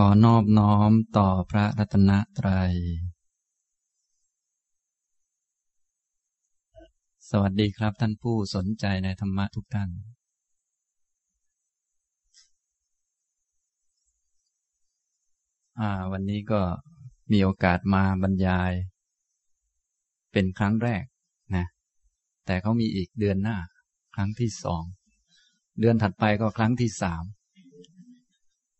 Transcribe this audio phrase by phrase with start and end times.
[0.00, 2.72] ขอนอบน้อมต่อพระรัตนตรัย
[7.30, 9.90] สวัสดีครับท่านผู้สนใจในธรรมะทุกท่าน
[16.12, 16.60] วันนี้ก็
[17.32, 18.72] มีโอกาสมาบรรยาย
[20.32, 21.04] เป็นครั้งแรก
[21.56, 21.66] นะ
[22.46, 23.58] แต่เขามีอีกเดือนหน้า
[24.14, 24.84] ครั้งที่สอง
[25.80, 27.24] เดือนถัดไปก็ครั้งที่สาม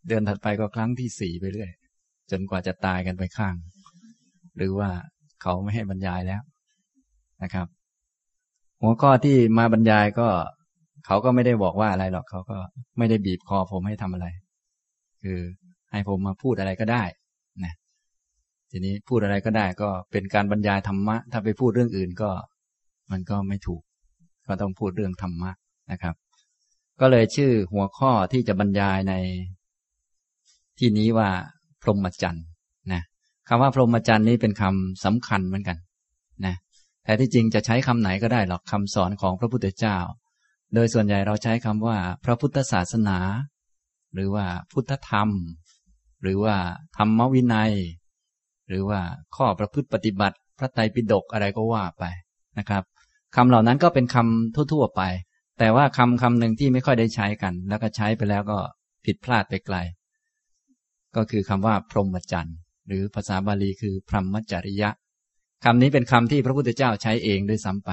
[0.09, 1.71] เดือนถัดไปก็ครั้งที่สี่ไปเรื่อย
[2.31, 3.55] จนกว่าจะตายกันไปข้าง
[4.57, 4.91] หรือว่า
[5.43, 6.43] เขาไม่ให้บรรยายแล้ว
[7.43, 7.67] นะครับ
[8.83, 10.29] หัวข้อที่มาบรรยายก็
[11.07, 12.59] เขาก็ไม่ได้บอกว่าอะไรหรอกเขาก็
[12.99, 14.27] ไม่ได้บีบคอผมให้ทำอะไร
[15.23, 15.39] คือ
[15.93, 17.03] ให้ผมมาพูดอะไรก็ได้
[17.65, 17.75] นะ
[18.71, 22.31] ทีนี้พูดอะไรก็ได้ก็เป็นการบรรยายธรรมะ ถ้าไปพูดเรื่องอื่นก็
[23.11, 23.83] มันก็ไม่ถูก
[24.47, 25.51] ก็ต้องพูดเรื่องธรรมะ
[25.93, 26.15] นะครับ
[27.01, 29.15] ก็เลยชื่อหัวข้อที่จะบรรยายใน
[30.79, 31.29] ที่นี้ว่า
[31.83, 32.45] พรหมจรรย์
[32.93, 33.03] นะ
[33.49, 35.79] คำว่าพรหมจรรย์นี้เป็นคำสำคัญเหมือนกัน
[36.47, 36.55] นะ
[37.05, 39.97] แต่ที่จริงจะใช้คำไหนก็ได้หรอกคำสอนของพระพุทธเจ้า
[40.75, 43.19] โดยส่วนใหญ่เราใช้คำว่า พระพุทธศาสนา
[44.15, 45.29] หรือว่าพุทธธรรม
[46.23, 46.57] หรือว่า
[46.97, 47.73] ธรรมวินัย
[48.69, 49.01] หรือว่า
[49.37, 52.05] ข้อประพฤติปฏิบัติ พระไตรปิฎกอะไรก็ว่าไป
[52.59, 52.83] นะครับ
[53.37, 55.03] คำเหล่านั้นก็เป็นคำทั่วๆไป
[55.59, 58.59] แต่ว่าคำคำหนึ่งที่ไม่ค่อยได้ใช้กัน แล้วก็ใช้ไปแล้วก็
[59.05, 59.77] ผิดพลาดไปไกล
[61.17, 64.91] ก็คือคำว่า พรหมจรรย์ หรือภาษาบาลีคือ พรหมจริยะ
[65.65, 67.91] คำนี้เป็นคำที่พระพุทธเจ้าใช้เองด้วยซ้ำไป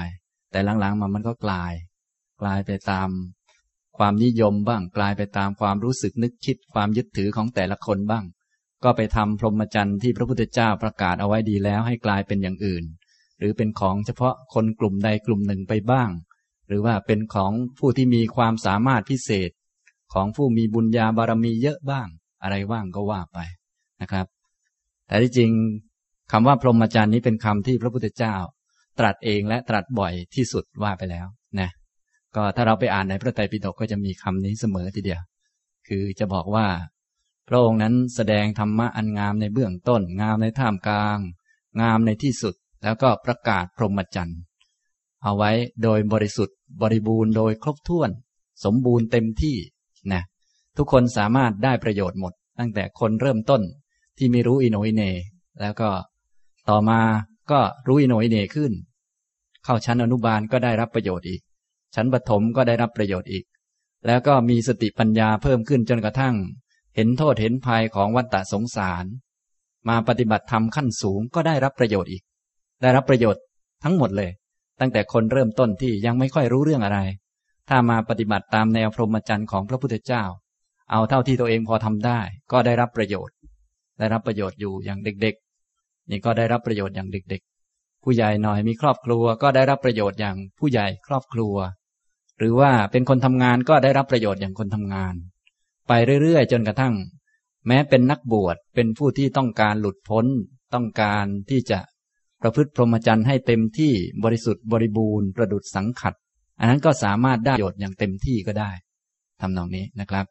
[0.50, 1.72] แต่หลังๆมามันก็กลาย
[2.40, 3.08] กลายไปตาม
[3.98, 8.24] ความนิยมบ้าง กลายไปตามความรู้สึกนึกคิดความยึดถือของแต่ละคนบ้าง
[8.84, 12.84] ก็ไปทำพรหมจรรย์ที่พระพุทธเจ้าประกาศเอาไว้ดีแล้วให้กลายเป็นอย่างอื่น
[13.38, 16.10] หรือเป็นของเฉพาะคนกลุ่มใดกลุ่มหนึ่งไปบ้าง
[16.68, 19.50] หรือว่าเป็นของผู้ที่มีความสามารถพิเศษ
[20.12, 22.08] ของผู้มีบุญญาบารมีเยอะบ้าง
[22.44, 23.38] อะไรว่างก็ว่าไป
[24.02, 24.26] นะครับ
[25.06, 25.50] แต่ที่จริง
[26.32, 28.34] คำว่าพรหมจรรย์นี้เป็นคำที่พระพุทธเจ้า
[28.98, 31.26] ตรัสเองและตรัสบ่อยที่สุดว่าไปแล้ว
[31.60, 31.70] นะ
[32.36, 35.22] ก็ถ้าเราไปอ่านในพระไตรปิฎกก็จะมีคำนี้เสมอทีเดียว
[35.88, 36.66] คือจะบอกว่า
[37.48, 41.18] พระองค์นั้นแสดงธรรมะอันงามในเบื้องต้น งามในท่ามกลาง
[41.80, 44.40] งามในที่สุด แล้วก็ประกาศพรหมจรรย์
[45.24, 45.50] เอาไว้
[45.82, 48.10] โดยบริสุทธิ์ บริบูรณ์โดยครบถ้วน
[48.64, 49.56] สมบูรณ์เต็มที่
[50.12, 50.22] นะ
[50.76, 53.62] ทุกคนสามารถได้ประโยชน์หมด ตั้งแต่คนเริ่มต้น
[54.18, 55.02] ที่ไม่รู้อิโนอิเน
[55.60, 55.90] แล้วก็
[56.68, 57.00] ต่อมา
[57.50, 58.72] ก็รู้อิโนอิเนขึ้น
[59.64, 61.40] เข้าชั้นอนุบาลก็ได้รับประโยชน์อีก
[61.94, 63.44] ชั้นปฐมก็ได้รับประโยชน์อีก
[64.06, 66.34] แล้วก็มีสติปัญญาเพิ่มขึ้นจนกระทั่ง
[66.94, 69.04] เห็นโทษเห็นภัยของวัฏฏะสงสาร
[69.88, 72.22] มาปฏิบัติธรรมขั้นสูงก็ได้รับประโยชน์อีก
[72.82, 73.42] ได้รับประโยชน์
[73.84, 74.30] ทั้งหมดเลย
[74.80, 76.98] ตั้งแต่คนเริ่มต้นที่ยังไม่ค่อยรู้เรื่องอะไร
[77.68, 80.24] ถ้ามาปฏิบัติตามแนวพรหมจรรย์ของพระพุทธเจ้า
[80.90, 82.20] เอาเท่าที่ตัวเองพอทำได้
[82.52, 83.34] ก็ได้รับประโยชน์
[83.98, 85.34] ได้รับประโยชน์อยู่อย่างเด็ก
[85.72, 91.54] ๆ นี่ก็ได้รับประโยชน์อย่างเด็ก ๆ ผู้ใหญ่หน่อยมีครอบครัว ก็ได้รับประโยชน์อย่างผู้ใหญ่ครอบครัว
[92.38, 95.14] หรือว่าเป็นคนทำงานก็ได้รับประโยชน์อย่างคนทำงาน
[95.88, 95.92] ไป
[96.22, 96.94] เรื่อยๆ จนกระทั่ง
[97.66, 100.26] แม้เป็นนักบวชเป็นผู้ที่ต้องการหลุดพ้น
[100.74, 101.78] ต้องการที่จะ
[102.42, 103.92] ประพฤติพรหมจรรย์ให้เต็มที่
[104.24, 106.14] บริสุทธิ์บริบูรณ์ประดุดสังขัด
[106.58, 108.70] อันนั้นก็สามารถได้ประโยชน์อย่างเต็มที่ก็ได้
[109.40, 110.26] ทำนองนี้นะครับ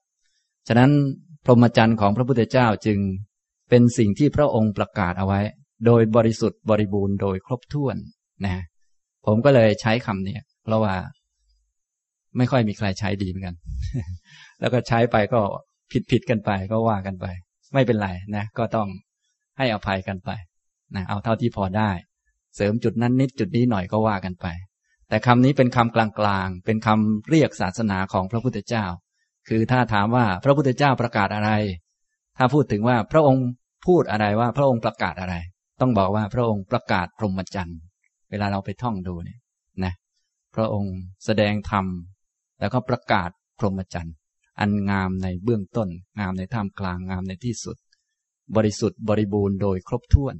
[0.67, 0.91] ฉะนั้น
[1.45, 2.99] พรหมจรรย์ของพระพุทธเจ้าจึง
[3.69, 5.39] เป็นสิ่งที่พระองค์ประกาศเอาไว้
[5.85, 7.95] โดยบริสุทธิ์บริบูรณ์โดยครบถ้วน
[8.45, 8.63] นะ
[9.25, 10.93] ผมก็เลยใช้คำนี้เพราะว่า
[12.37, 13.55] ไม่ค่อยมีใครใช้ดีเหมือนกัน
[14.59, 15.41] แล้วก็ใช้ไปก็
[15.91, 17.25] ผิดผิดกันไปก็ว่ากันไป
[17.73, 18.87] ไม่เป็นไรนะ ก็ต้อง
[19.57, 20.29] ให้อภัยกันไป
[20.95, 21.91] นะเอาเท่าที่พอได้
[22.55, 24.47] เสริมจุดนั้นนิดจุดนี้หน่อยก็ว่ากันไป
[25.09, 28.85] แต่คำนี้เป็นคำกลางๆ เป็นคำเรียกศาสนาของพระพุทธเจ้า
[29.47, 31.51] คือถ้าถามว่าพระพุทธเจ้าประกาศอะไร
[32.37, 33.45] ถ้าพูดถึงว่าพระองค์
[33.87, 35.35] พูดอะไรว่าพระองค์ประกาศอะไร
[35.81, 37.79] ต้องบอกว่าพระองค์ประกาศพรหมจรรย์
[38.29, 39.39] เวลาเราไปท่องดูเนี่ย
[39.83, 39.93] นะ
[40.55, 40.95] พระองค์
[41.25, 41.85] แสดงธรรม
[42.59, 44.15] แล้วก็ประกาศพรหมจรรย์
[44.59, 45.89] อันงามในเบื้องต้น
[46.19, 47.77] งามในท่ามกลางงามในที่สุด
[48.55, 50.35] บริสุทธิ์บริบูรณ์โดยครบถ้วน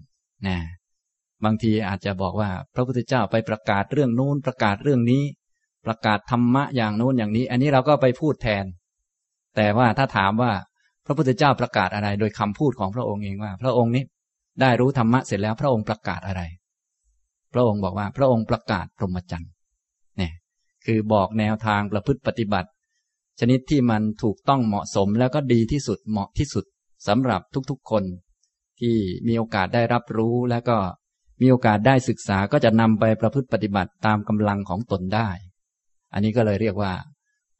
[0.48, 0.58] นะ
[1.44, 5.24] บางทีอาจจะบอกว่าพระพุทธเจ้าไปประกาศเรื่องนู้นประกาศเรื่องนี้
[5.86, 8.66] ประกาศธรรมะอย่างนู้นอย่างนี้ อันนี้เราก็ไปพูดแทน
[9.56, 10.52] แต่ว่าถ้าถามว่า
[11.06, 14.04] พระพุทธเจ้าประกาศอะไร โดยคำพูดของพระองค์เองว่า พระองค์นี้
[14.62, 16.42] ได้รู้ธรรมะเสร็จแล้วพระองค์ประกาศอะไร
[17.54, 19.52] พระองค์บอกว่าพระองค์ประกาศพรหมจรรย์
[20.18, 20.34] เนี่ย
[20.86, 22.70] คือบอกแนวทางประพฤติปฏิบัติ
[23.40, 26.66] ชนิดที่มันถูกต้องเหมาะสมแล้วก็ดีที่สุดเหมาะที่สุด
[27.08, 28.04] สำหรับทุกๆคน
[28.80, 28.96] ที่
[29.28, 30.78] มีโอกาสได้รับรู้แล้วก็
[31.42, 35.30] มีโอกาสได้ศึกษาก็จะนำไปประพฤติปฏิบัติตามกำลังของตนได้
[36.14, 36.94] อันนี้ก็เลยเรียกว่า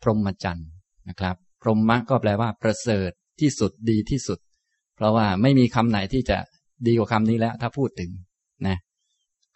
[0.02, 0.70] พรหมจรรย์
[1.10, 3.12] นะครับ พรหมะก็แปลว่าประเสริฐ
[3.42, 4.40] ที่สุดดีที่สุด
[4.96, 6.38] เพราะว่าไม่มีคำไหนที่จะ
[6.88, 8.12] ดีกว่าคำนี้แล้ว ถ้าพูดถึง
[8.68, 8.78] นะ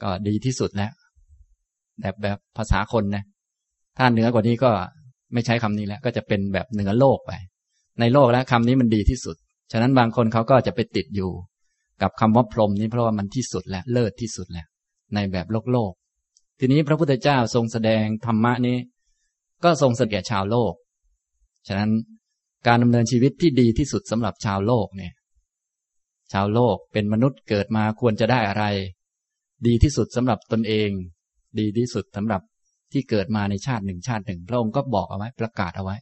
[0.01, 0.91] ก็ดีที่สุดแล้ว
[2.01, 3.23] แบบแบบภาษาคนนะ
[3.97, 4.71] ถ้าเหนือกว่านี้ก็
[5.33, 7.31] ไม่ใช้คำนี้แล้ว ก็จะเป็นแบบเหนือโลกไป
[7.99, 9.35] ในโลกแล้วคำนี้มันดีที่สุด
[9.71, 11.31] ฉะนั้นบางคนเขาก็จะไปติดอยู่
[12.01, 14.67] กับคำว่าพรหมนี้เพราะว่ามันที่สุดแล้ว เลิศที่สุดแล้ว
[15.13, 15.91] ในแบบโลกโลก
[16.59, 18.77] ทีนี้พระพุทธเจ้าทรงแสดงธรรมะนี้
[19.63, 20.73] ก็ทรงเสด็จชาวโลก
[21.67, 21.91] ฉะนั้น
[22.67, 25.13] การดำเนินชีวิตที่ดีที่สุดสำหรับชาวโลกเนี่ย
[26.33, 28.65] ชาวโลกเป็นมนุษย์เกิดมาควรจะได้อะไร
[29.67, 30.89] ดีที่สุดสำหรับตนเอง
[31.59, 32.41] ดีที่สุดสำหรับ
[32.91, 35.97] ที่เกิดมาในชาติหนึ่งชาติหนึ่ง พระองค์ก็บอกเอาไว้ประกาศเอาไว้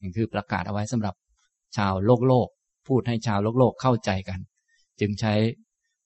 [0.00, 1.14] นี่คือประกาศเอาไว้สำหรับ
[1.76, 2.48] ชาวโลกโลก
[2.88, 4.40] พูดให้ชาวโลกโลกเข้าใจกัน
[5.00, 5.34] จึงใช้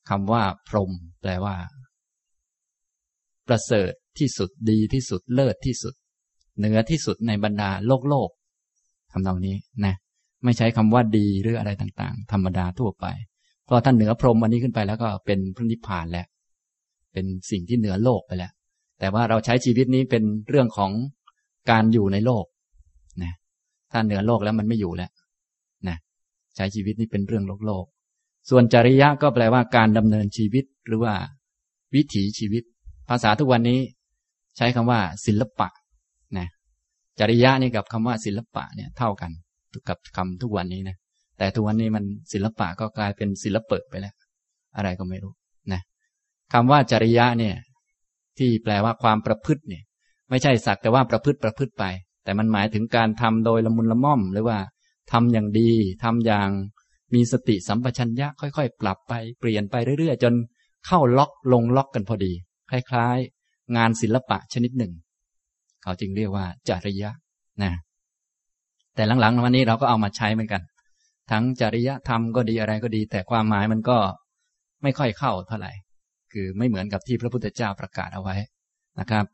[0.08, 1.56] คำว่าพรหมแปลว่า
[3.49, 5.94] ประเสริฐที่สุดดีที่สุดเลิศที่สุด
[6.58, 8.31] เหนือที่สุดในบรรดาโลกโลก
[9.12, 9.94] ทำตรงนี้นะ
[10.44, 13.06] ไม่ใช้คำว่าดีหรืออะไรต่างๆ ธรรมดาทั่วไป
[13.64, 16.26] เพราะท่านเหนือพรหมอันนี้ขึ้นไปแล้วก็เป็นพระนิพพานแล้ว
[17.12, 18.52] เป็นสิ่งที่เหนือโลกไปแล้ว
[18.98, 20.90] แต่ว่าเราใช้ชีวิตนี้เป็นเรื่องของ
[21.70, 22.44] การอยู่ในโลก
[23.22, 23.32] นะ
[23.92, 25.10] ถ้าเหนือโลกแล้วมันไม่อยู่แล้ว
[25.88, 25.96] นะ
[26.56, 27.84] ใช้ชีวิตนี้เป็นเรื่องโลกโลก
[28.50, 31.14] ส่วนจริยะก็แปลว่าการดำเนินชีวิตหรือว่า
[31.94, 32.62] วิถีชีวิต
[33.08, 33.80] ภาษาทุกวันนี้
[34.56, 35.68] ใช้คำว่า ศิลปะ
[37.18, 39.30] จริยะนี่กับคำว่าศิลปะเนี่ยเท่ากัน
[39.88, 40.96] กับคำทุกวันนี้นะ
[41.38, 44.14] แต่ทุกวันนี้มันศิลปะก็กลายเป็นศิลปะไปแล้ว
[44.76, 45.32] อะไรก็ไม่รู้
[45.72, 45.80] นะ
[46.52, 47.54] คำว่าจริยะเนี่ย
[48.38, 49.82] ที่แปลว่าความประพฤติเนี่ย
[50.30, 51.84] ไม่ใช่สักแต่ว่าประพฤติประพฤติไป
[52.24, 54.58] แต่มันหมายถึงการทำโดยละมุนละม่อม หรือว่า
[55.12, 55.70] ทำอย่างดี
[56.04, 56.48] ทำอย่าง
[57.14, 60.34] มีสติสัมปชัญญะค่อยๆ ปรับไปเปลี่ยนไปเรื่อยๆ จน
[60.86, 62.32] เข้าล็อกลงล็อกกันพอดี
[62.70, 64.92] คล้ายๆ งานศิลปะชนิดหนึ่ง
[65.82, 67.11] เขาจึงเรียกว่าจริยะ
[67.62, 67.73] นะ
[68.94, 70.62] แต่หลังๆวันนี้เราก็เอามาใช้เหมือนกัน
[71.31, 73.99] ทั้งจริยธรรมก็ดีอะไรก็ดี แต่ความหมายมันก็
[74.82, 75.73] ไม่ค่อยเข้าเท่าไหร่
[76.32, 78.37] คือไม่เหมือนกับที่พระพุทธเจ้าประกาศเอาไว้
[79.00, 79.25] นะครับ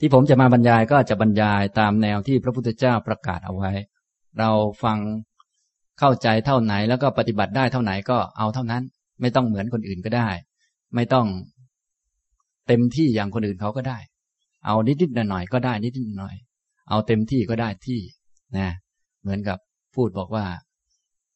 [0.00, 3.72] ที่ผมจะมาบรรยายก็จะบรรยายตามแนวที่พระพุทธเจ้าประกาศเอาไว้
[4.38, 4.50] เรา
[4.84, 4.98] ฟัง
[5.98, 8.82] เข้าใจเท่าไหนแล้วก็ปฏิบัติได้เท่าไหนก็เอาเท่านั้น
[9.20, 10.28] ไม่ต้องเหมือนคนอื่นก็ได้
[10.94, 11.26] ไม่ต้อง
[12.66, 13.98] เต็มที่อย่างคนอื่นเขาก็ได้
[14.68, 16.34] เอานิดๆหน่อยๆก็ได้นิดๆหน่อย
[16.88, 18.00] เอาเต็มที่ก็ได้ที่
[18.56, 18.68] นะ
[19.22, 19.58] เหมือนกับ
[19.94, 20.46] พูดบอกว่า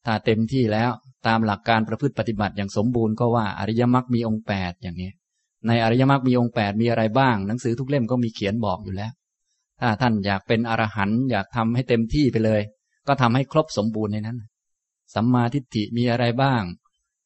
[0.05, 0.91] ถ้าเต็มที่แล้ว
[1.27, 5.11] ตามหลักการประพฤติปฏิบัติอย่างสมบูรณ์ก็ว่าอริยมรรคมีองค์แปดอย่างนี้
[5.67, 9.11] ในอริยมรรคมีองค์แปดมีอะไรบ้าง หนังสือทุกเล่มก็มีเขียนบอกอยู่แล้ว
[9.81, 12.61] ถ้าท่านอยากเป็นอรหันต์อยากทำให้เต็มที่ไปเลย
[13.07, 14.37] ก็ทำให้ครบสมบูรณ์ในนั้น
[15.13, 16.63] สัมมาทิฏฐิมีอะไรบ้าง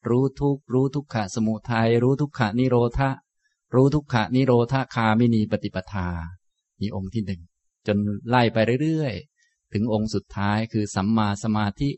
[0.08, 3.10] รู้ทุกรู้ทุกขะสมุทัยรู้ทุกขะนิโรธะ
[3.74, 6.08] รู้ทุกขะนิโรธาคามินีปฏิปทา
[6.80, 7.40] มีองค์ที่หนึ่ง
[7.86, 7.96] จน
[8.28, 11.90] ไล่ไปเรื่อยๆ ถึงองค์สุดท้ายคือสัมมาสมาธิ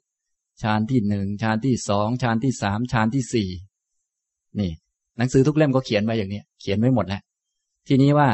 [0.62, 3.50] ฌานที่หนึ่งฌานที่สองฌานที่สามฌานที่สี่
[4.58, 4.72] นี่
[5.16, 7.22] หนังสือทุกเล่มก็เขียนไว้อย่างนี้เขียนไว้หมดแล้ว
[7.88, 8.30] ทีนี้ว่า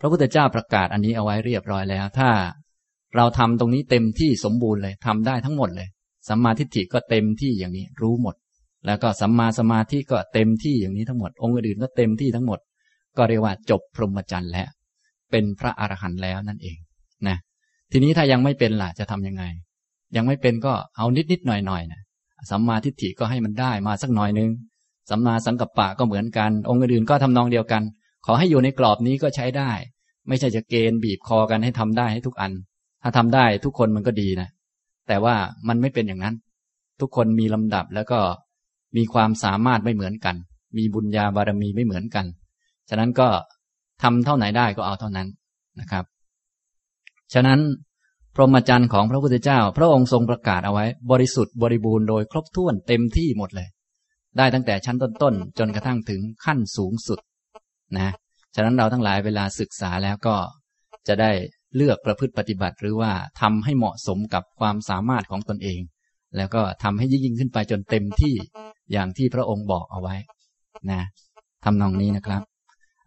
[0.00, 2.30] พระพุทธเจ้าประกาศอันนี้เอาไว้เรียบร้อยแล้ว ถ้า
[3.16, 5.88] เราทำตรงนี้เต็มที่สมบูรณ์เลยทำได้ทั้งหมดเลย
[6.28, 8.34] สัมมาทิฏฐิก็เต็มที่อย่างนี้ รู้หมด
[8.86, 12.58] แล้วก็สัมมาสมาธิก็เต็มที่อย่างนี้ทั้งหมด องค์อื่นก็เต็มที่ทั้งหมด
[13.16, 14.68] ก็เรียกว่าจบพรหมจรรย์แล้ว
[15.30, 16.76] เป็นพระอรหันต์แล้วนั่นเอง
[17.28, 17.36] นะ
[17.92, 19.44] ทีนี้ถ้ายังไม่เป็นล่ะจะทํำยังไง
[20.16, 22.00] ยังไม่เป็นก็เอานิดนิดหน่อยหน่อยนะ
[22.50, 24.50] สัมมาทิฏฐิก็ให้มันได้มาสักหน่อยนึง
[25.10, 27.82] สัมมาสังกัปปะก็เหมือนกัน องค์อื่นก็ทำนองเดียวกัน
[28.26, 29.70] ขอให้อยู่ในกรอบนี้ก็ใช้ได้
[30.28, 32.52] ไม่ใช่จะเกณฑ์บีบคอกันให้ทำได้ให้ทุกอัน
[33.02, 34.48] ถ้าทำได้ทุกคนมันก็ดีนะ
[35.08, 35.34] แต่ว่า
[35.68, 36.34] มันไม่เป็นอย่างนั้น
[37.00, 38.20] ทุกคนมีลำดับแล้วก็
[38.96, 40.36] มีความสามารถไม่เหมือนกัน
[40.76, 42.26] มีบุญญาบารมีไม่เหมือนกัน
[42.88, 43.28] ฉะนั้นก็
[44.02, 45.28] ทำเท่าไหนได้ก็เอาเท่านั้น
[45.80, 46.04] นะครับ
[47.34, 47.60] ฉะนั้น
[48.34, 53.68] พรหมจรรย์ของพระพุทธเจ้า พระองค์ทรงประกาศเอาไว้ บริสุทธิ์บริบูรณ์โดยครบถ้วนเต็มที่หมดเลย
[54.38, 57.18] ได้ตั้งแต่ชั้นต้นๆ จนกระทั่งถึงขั้นสูงสุด
[57.98, 58.10] นะ
[58.54, 60.36] ฉะนั้นเราทั้งหลายเวลาศึกษาแล้วก็
[61.08, 61.30] จะได้
[61.76, 65.80] เลือกประพฤติปฏิบัติ หรือว่าทำให้เหมาะสมกับความสามารถของตนเอง
[66.36, 68.34] แล้วก็ทำให้ยิ่งขึ้นไปจนเต็มที่
[68.92, 70.14] อย่างที่พระองค์บอกเอาไว้
[70.90, 71.00] นะ
[71.64, 72.42] ทำนองนี้นะครับ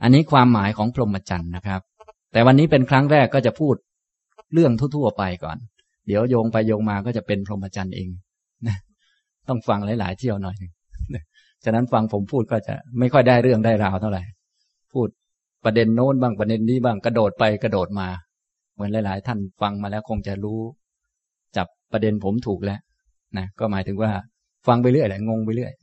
[0.03, 1.81] อันนี้ความหมายของพรหมจรรย์นะครับ
[2.31, 3.75] แต่วันนี้เป็นครั้งแรกก็จะพูด
[4.53, 5.57] เรื่องทั่วๆไปก่อน
[6.07, 8.09] เดี๋ยวโยงไปโยงมาก็จะเป็นพรหมจรรย์เอง
[8.67, 8.77] นะ
[9.47, 10.55] ต้องฟังหลาย ๆ เที่ยวหน่อย
[11.63, 14.23] ฉะนั้นฟังผมพูดก็จะไม่ค่อยได้เรื่องได้ราวเท่าไหร่
[14.93, 15.07] พูด
[15.65, 18.07] ประเด็นโน้นบ้างประเด็นนี้บ้างกระโดดไปกระโดดมา
[18.73, 20.59] เหมือนหลาย ๆ ท่านฟังมาแล้วคงจะรู้
[21.57, 22.79] จับประเด็นผมถูกแล้ว
[23.37, 24.11] นะก็หมายถึงว่า
[24.67, 25.73] ฟังไปเรื่อยแหละงงไปเรื่อย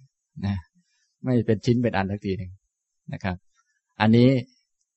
[0.47, 0.57] นะ
[1.25, 2.51] ไม่เป็นชิ้นเป็นอันทักทีหนึ่ง
[3.12, 3.37] นะครับ
[4.01, 4.31] อันนี้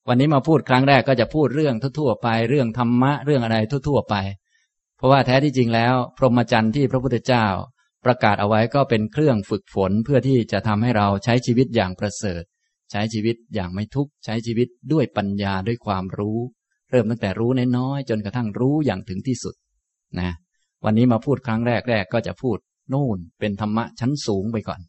[0.08, 4.16] วันนี้มาพูดครั้งแรกก็จะพูดเรื่องทั่วๆไปเรื่องธรรมะเรื่องอะไรทั่วๆไป
[4.98, 7.46] เพราะว่าแท้ที่จริงแล้ว พรหมจรรย์ที่พระพุทธเจ้า
[8.06, 12.44] ประกาศเอาไว้ก็เป็นเครื่องฝึกฝนเพื่อที่จะทำให้เราใช้ชีวิตอย่างประเสริฐ
[12.92, 16.40] ใช้ชีวิตอย่างไม่ทุกข์ใช้ชีวิตด้วยปัญญาด้วยความรู้
[16.92, 19.56] เริ่มตั้งแต่รู้น้อยๆจนกระทั่งรู้อย่างถึงที่สุด
[20.20, 20.32] นะ
[20.86, 22.58] วันนี้มาพูดครั้งแรกแรกก็จะพูด
[22.94, 24.80] นู่นเป็นธรรมะชั้นสูงไปก่อน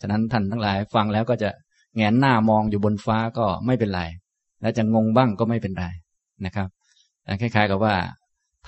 [0.00, 1.50] ฉะนั้นท่านทั้งหลายฟังแล้วก็จะ
[1.96, 4.02] แงนหน้ามองอยู่บนฟ้าก็ไม่เป็นไร
[4.62, 5.86] และจะงงบ้างก็ไม่เป็นไร
[6.44, 6.68] นะครับ
[7.40, 7.94] คล้ายๆกับว่า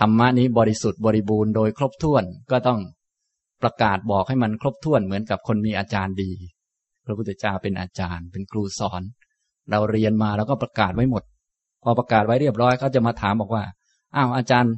[0.00, 2.80] ธรรมะนี้บริสุทธิ์บริบูรณ์โดยครบถ้วนก็ต้อง
[3.62, 6.30] ประกาศบอกให้มันครบถ้วนเหมือนกับคนมีอาจารย์ดี
[7.06, 9.02] พระพุทธเจ้าเป็นอาจารย์ เป็นครูสอน
[9.70, 11.22] เราเรียนมาแล้วก็ประกาศไว้หมด
[11.82, 13.64] พอประกาศไว้เรียบร้อยเขาจะมาถามบอกว่า
[14.16, 14.72] อ้าวอาจารย์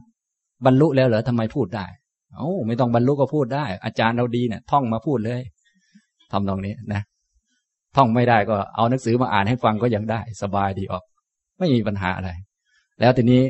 [0.65, 1.87] บรรลุแล้วเหรอทำไมพูดได้
[2.39, 5.41] โอ้ไม่ต้องบรรลุก็พูดได้ อาจารย์เราดีเนี่ยท่องมาพูดเลย
[6.33, 7.03] ทำตรงนี้นะ
[7.97, 11.05] ท่องไม่ได้ก็เอาหนังสือมาอ่านให้ฟังก็ยังได้ สบายดีออก
[11.59, 12.31] ไม่มีปัญหาอะไร
[13.01, 13.43] แล้วทีนี้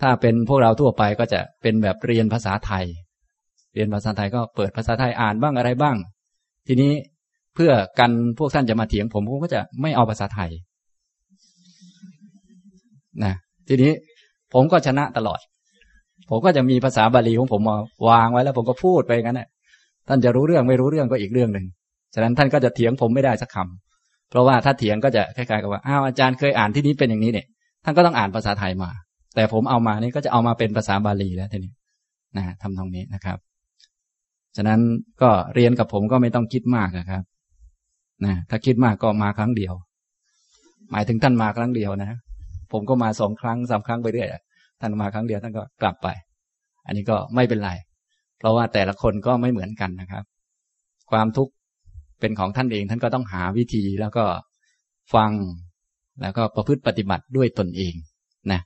[0.00, 2.84] ถ้าเป็นพวกเราทั่วไปก็จะเป็นแบบเรียนภาษาไทย
[3.74, 5.96] เรียนภาษาไทยก็เปิดภาษาไทยอ่านบ้างอะไรบ้าง
[6.66, 6.92] ทีนี้
[7.54, 10.50] เพื่อกันพวกท่านจะมาเถียงผมผมก็จะไม่เอาภาษาไทย
[13.24, 13.34] นะ
[13.68, 13.92] ทีนี้
[14.52, 15.40] ผมก็ชนะตลอด
[16.30, 17.76] ผมก็จะมีภาษาบาลีของผมมา
[18.08, 19.48] วางไว้แล้ว ผมก็พูดไปงั้นแหละ
[20.08, 21.66] ท่านจะรู้เรื่องไม่รู้เรื่องก็อีกเรื่องหนึ่ง
[22.14, 27.46] ฉะนั้นท่านก็จะเถียงผมไม่ได้สักคำเพราะว่าถ้าเถียงก็จะคล้ายๆกับว่าอ้าวอาจารย์เคยอ่านที่นี้เป็นอย่างนี้เนี่ย
[27.84, 28.90] ท่านก็ต้องอ่านภาษาไทยมา
[29.34, 31.72] แต่ผมเอามานี่ก็จะเอามาเป็นภาษาบาลีแล้วทีนี้
[32.36, 33.38] นะทำตรงนี้นะครับ
[34.56, 34.80] ฉะนั้น
[35.22, 37.22] ก็เรียนกับผมก็ไม่ต้องคิดมากนะครับ
[38.24, 39.74] นะถ้าคิดมากก็มาครั้งเดียว
[40.90, 42.18] หมายถึงท่านมาครั้งเดียวนะ
[42.72, 44.28] ผมก็มาสองครั้งสามครั้งไปเรื่อย
[44.80, 46.08] ท่านมาครั้งเดียวท่านก็กลับไป
[46.86, 47.70] อันนี้ก็ไม่เป็นไร
[48.38, 50.24] เพราะว่าแต่ละคนก็ไม่เหมือนกันนะครับ
[51.10, 51.52] ความทุกข์
[52.20, 54.24] เป็นของท่านเองท่านก็ต้องหาวิธีแล้วก็
[55.14, 55.30] ฟัง
[56.22, 57.94] แล้วก็ประพฤติปฏิบัติด้วยตนเอง
[58.52, 58.60] นะ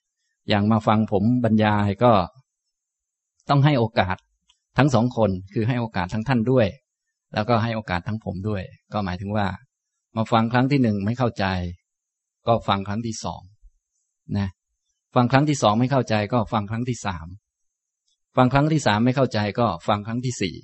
[0.48, 2.12] อย่างมาฟังผมบรรยายก็
[3.50, 4.16] ต้องให้โอกาส
[4.78, 6.66] ทั้งสองคนคือให้โอกาสทั้งท่านด้วย
[7.34, 9.46] แล้วก็ให้โอกาสทั้งผมด้วย ก็หมายถึงว่า
[10.16, 11.44] มาฟังครั้งที่หนึ่งไม่เข้าใจ
[12.46, 13.42] ก็ฟังครั้งที่สอง
[14.38, 14.48] นะ
[15.14, 17.26] ฟังครั้งที่สองไม่เข้าใจก็ฟังครั้งที่สาม
[18.36, 20.54] ฟังครั้งที่สามไม่เข้าใจก็ฟังครั้งที่สี่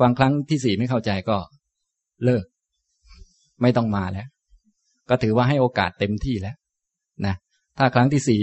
[0.00, 1.38] ฟังครั้งที่สี่ไม่เข้าใจก็
[2.24, 2.44] เลิก
[3.62, 4.26] ไม่ต้องมาแล้ว
[5.08, 6.56] ก็ถือว่าให้โอกาสเต็มที่แล้ว
[7.26, 7.34] นะ
[7.78, 8.42] ถ้าครั้งที่สี่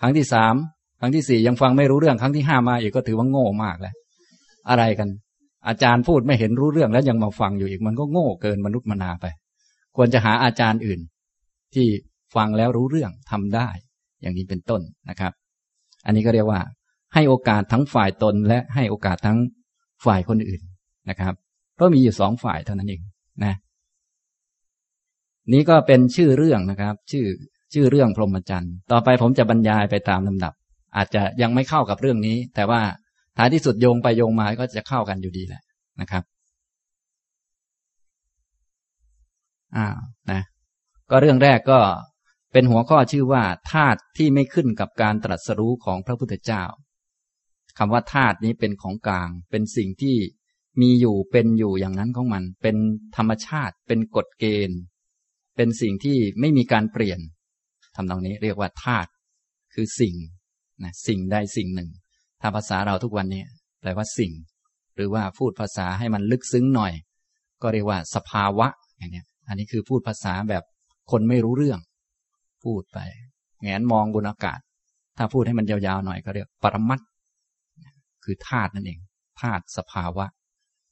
[0.00, 0.54] ครั้งที่สาม
[1.00, 3.94] ครั้งที่สี่ยังฟังไม่รู้เรื่องครั้งที่ห้ามาอีกก็ถือว่าโง่มากแล้ว
[4.70, 5.08] อะไรกัน
[5.68, 9.26] อาจารย์พูดไม่เห็นรู้เรื่องแล้วยังมาฟังอยู่อีกมันก็โง่เกินมนุษย์มนาไป
[9.96, 11.00] ควรจะหาอาจารย์อื่น
[11.74, 11.86] ที่
[12.34, 13.68] ฟังแล้วรู้เรื่องทำได้
[14.22, 15.32] อย่างนี้เป็นต้นนะครับ
[16.06, 16.60] อันนี้ก็เรียกว่า
[17.14, 19.38] ให้โอกาสทั้งฝ่ายตนและให้โอกาสทั้ง
[20.04, 20.62] ฝ่ายคนอื่น
[21.10, 21.34] นะครับ
[21.80, 23.00] ก็มีอยู่สองฝ่ายเท่านั้นเอง
[23.44, 23.54] นะ
[25.52, 27.26] นี้ก็เป็นชื่อเรื่องนะครับ ชื่อ
[27.74, 30.52] ชื่อเรื่องพรหมจรรย์ต่อไปผมจะบรรยายไปตามลำดับ
[30.96, 32.80] อาจจะยังไม่เข้ากับเรื่องนี้ แต่ว่า
[33.36, 35.62] ท้ายที่สุดโยงไปโยงมาก็จะเข้ากันอยู่ดีแหละ
[36.00, 36.22] นะครับ
[39.76, 39.96] อ้าว
[40.30, 40.40] นะ
[41.10, 41.78] ก็เรื่องแรกก็
[42.52, 46.64] เป็นหัวข้อชื่อว่าธาตุที่ไม่ขึ้นกับการตรัสรู้ของพระพุทธเจ้า
[47.78, 50.16] คำว่าธาตุนี้เป็นของกลาง เป็นสิ่งที่
[50.80, 52.76] มีอยู่เป็นอยู่อย่างนั้นของมัน เป็น
[53.16, 54.80] ธรรมชาติ เป็นกฎเกณฑ์
[55.56, 57.20] เป็นสิ่งที่ไม่มีการเปลี่ยน
[57.94, 59.10] ทำตรงนี้เรียกว่าธาตุ
[59.74, 60.14] คือสิ่ง
[60.82, 61.90] นะสิ่งใดสิ่งหนึ่ง
[62.40, 63.44] ถ้าภาษาเราทุกวันนี้
[63.80, 64.32] แปลว่าสิ่ง
[64.96, 66.92] หรือว่าพูดภาษาให้มันลึกซึ้งหน่อย
[67.62, 68.68] ก็เรียกว่าสภาวะ
[68.98, 70.64] อย่างนี้อันนี้คือพูดภาษาแบบ
[71.10, 71.80] คนไม่รู้เรื่อง
[72.64, 72.98] พูดไป
[73.62, 74.58] แงนมองบนอากาศ
[75.18, 77.00] ถ้าพูดให้มันยาวๆหน่อยก็เรียกปรมัต
[78.24, 79.00] คือธาตุนั่นเอง
[79.40, 80.26] ธาตุสภาวะ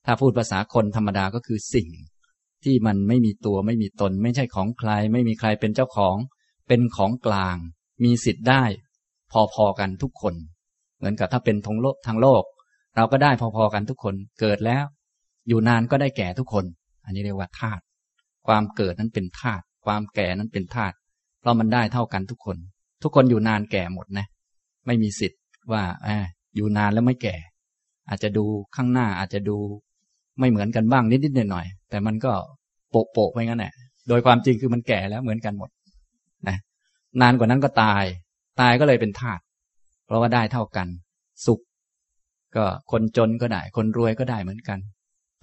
[0.07, 1.89] ถ้าพูดภาษาคนธรรมดาก็คือสิ่ง
[2.65, 6.17] ที่มันไม่มีตัวไม่มีตน ไม่ใช่ของใคร ไม่มีใครเป็นเจ้าของ
[6.69, 7.57] เป็นของกลาง
[8.05, 8.65] มีสิทธิ์ได้
[9.33, 10.35] พอๆกันทุกคน
[10.97, 12.43] เหมือนกับถ้าเป็นทงโลกทางโลก
[12.97, 14.85] เราก็ได้พอๆกันทุกคนเกิดแล้ว
[15.49, 16.65] อยู่นานก็ได้แก่ทุกคน
[17.05, 17.83] อันนี้เรียกว่าธาตุ
[18.47, 20.95] ความเกิดนั้นเป็นธาตุความแก่นั้นเป็นธาตุ
[21.41, 22.57] เพราะมันได้เท่ากันทุกคน
[23.03, 24.27] ทุกคนอยู่นานแก่หมดนะ
[24.87, 25.41] ไม่มีสิทธิ์
[25.73, 26.09] ว่าอ
[26.57, 27.37] อยู่นานแล้วไม่แก่
[28.09, 28.45] อาจจะดู
[28.77, 29.57] ข้างหน้าอาจจะดู
[30.39, 32.33] ไม่เหมือนกันบ้างนิดๆหน่อยๆแต่มันก็
[32.91, 33.73] โปะๆไปงั้นแหละ
[34.09, 35.71] โดยความจริงคือมันแก่แล้วเหมือนกันหมด
[36.49, 36.57] นะ
[37.21, 38.05] นานกว่านั้นก็ตาย
[38.61, 39.43] ตายก็เลยเป็นธาตุ
[40.07, 40.89] เพราะว่าได้เท่ากัน
[41.47, 41.61] สุข
[42.57, 44.79] ก็คนจนก็ได้ คนรวยก็ได้เหมือนกัน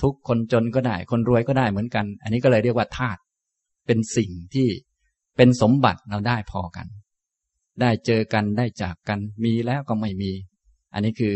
[0.02, 3.20] ทุกคนจนก็ได้ คนรวยก็ได้เหมือนกัน อันนี้ก็เลยเรียกว่าธาตุ
[3.86, 4.68] เป็นสิ่งที่
[5.38, 6.88] เป็นสมบัติเราได้พอกัน
[7.82, 10.32] ได้เจอกันได้จากกันมีแล้วก็ไม่มี
[10.94, 11.36] อันนี้คือ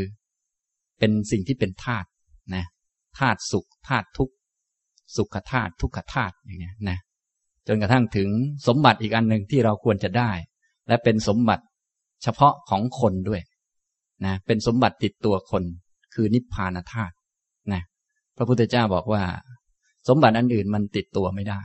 [0.99, 2.07] เป็นสิ่งที่เป็นธาตุ
[2.55, 2.65] นะ
[3.19, 4.35] ธาตุสุขธาตุทุกข์
[5.17, 6.97] สุขธาตุทุกขธาตุอย่างเงี้ยนะ
[7.67, 8.29] จนกระทั่งถึง
[8.67, 10.31] สมบัติอีกอันหนึ่งที่เราควรจะได้
[10.87, 11.63] และเป็นสมบัติ
[12.23, 13.41] เฉพาะของคนด้วย
[14.25, 15.63] นะเป็นสมบัติติดตัวคน
[16.13, 17.13] คือนิพพานธาตุ
[17.73, 17.81] นะ
[18.37, 19.23] พระพุทธเจ้าบอกว่า
[20.07, 21.61] สมบัติอันอื่นมันติดตัวไม่ได้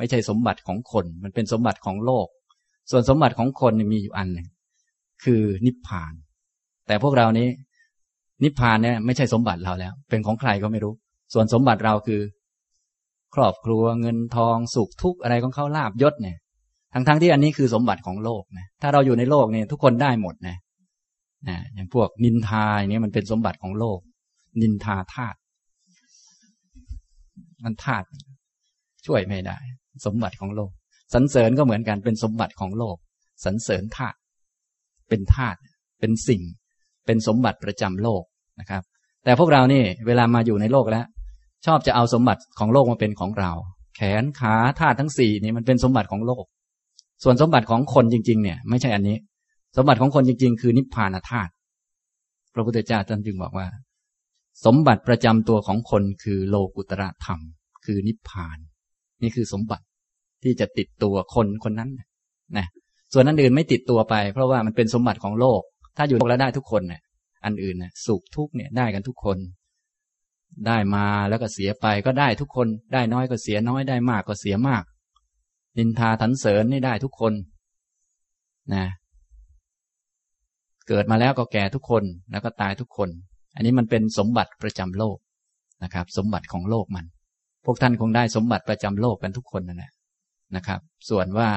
[0.00, 2.26] ไม่ใช่สมบัติของคน มันเป็นสมบัติของโลก
[2.90, 4.48] ส่วนสมบัติของคนมีอยู่อันหนึ่ง
[5.24, 6.12] คือนิพพาน
[6.86, 7.48] แต่พวกเรานี้
[8.44, 10.94] นิพพานเนี่ยไม่ใช่สมบัติเราแล้ว เป็นของใครก็ไม่รู้
[11.34, 12.20] ส่วนสมบัติเราคือ
[13.34, 16.36] ครอบครัวเงินทองสุขทุกข์อะไรของเขาลาบยศเนี่ย
[16.92, 20.56] ทั้งๆทที่อันนี้คือสมบัติของโลกนะถ้าเราอยู่ในโลกเนี่ยทุกคนได้หมดนะ
[21.48, 23.98] นะอย่างพวกนินทาอย่างนี้มันเป็นสมบัติของโลก
[24.60, 25.38] นินทาธาตุ
[27.64, 28.06] มันธาตุ
[29.06, 29.58] ช่วยไม่ได้
[30.06, 30.70] สมบัติของโลก
[31.14, 32.96] สรรเสริญก็เหมือนกันเป็นสมบัติของโลก
[33.44, 34.16] สรรเสริญธาตุ
[35.08, 35.58] เป็นธาตุ
[36.00, 36.42] เป็นสิ่ง
[37.06, 38.22] เป็นสมบัติประจำโลก
[38.60, 38.82] นะครับ
[39.24, 41.06] แต่พวกเรานี่เวลามาอยู่ในโลกแล้ว
[41.66, 43.52] ชอบจะเอาสมบัติของโลกมาเป็นของเรา
[43.96, 46.44] แขนขาธาตุทั้งสี่นี่มันเป็นสมบัติของโลก
[47.22, 49.16] ส่วนสมบัติของคนจริง ๆ เนี่ย ไม่ใช่อันนี้
[49.76, 51.50] สมบัติของคนจริง ๆ คือนิพพานธาตุ
[52.54, 53.66] พระพุทธเจ้าท่านจึงบอกว่า
[54.64, 57.38] สมบัติประจำตัวของคนคือโลกุตระธรรม
[57.84, 58.58] คือนิพพาน
[59.22, 59.84] นี่คือสมบัติ
[60.42, 61.90] ที่จะติดตัวคนคนนั้น
[62.58, 62.66] นะ
[63.12, 65.60] ส่วนอันอื่นไม่ติดตัวไป เพราะว่ามันเป็นสมบัติของโลก
[65.96, 67.00] ถ้าอยู่โลกแล้วได้ทุกคนเนี่ย
[67.44, 69.38] อันอื่นเนี่ยสุขทุกเนี่ยได้กันทุกคน
[70.66, 74.82] ได้มาแล้วก็เสียไปก็ได้ทุกคน ได้น้อยก็เสียน้อยได้มากก็เสียมาก
[75.78, 77.32] นินทาทันเสริญนี่ได้ทุกคน
[78.74, 78.84] นะ
[80.88, 83.08] เกิดมาแล้วก็แก่ทุกคนแล้วก็ตายทุกคน
[83.54, 85.18] อันนี้มันเป็นสมบัติประจำโลก
[85.82, 87.06] นะครับ สมบัติของโลกมัน
[87.64, 89.92] พวกท่านคงได้สมบัติประจำโลกกันทุกคนนั่นแหละ
[90.56, 91.48] นะครับ ส่วนว่า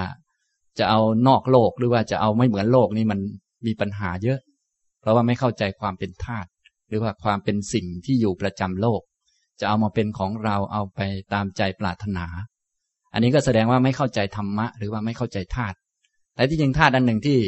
[0.79, 3.19] จะเอานอกโลกหรือว่าจะเอาไม่เหมือนโลกนี่มัน
[3.65, 4.39] มีปัญหาเยอะ
[5.01, 6.49] เพราะว่าไม่เข้าใจความเป็นธาตุ
[6.87, 9.01] หรือว่าความเป็นสิ่งที่อยู่ประจำโลก
[9.59, 10.99] จะเอามาเป็นของเราเอาไป
[11.33, 12.25] ตามใจปรารถนา
[13.13, 15.75] อันนี้ก็แสดงว่าไม่เข้าใจธรรมะ หรือว่าไม่เข้าใจธาตุ
[16.35, 17.39] แต่ที่จริงธาตุอันหนึ่งที่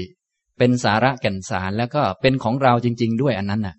[0.58, 3.76] เป็นสาระแก่นสารแล้วก็เป็นของเราจริง ๆ ด้วยอันนั้นน่ะ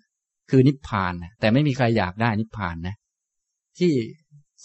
[0.49, 2.95] คือนิพพานแต่ไม่มีใครอยากได้นิพพานนะ
[3.79, 3.91] ที่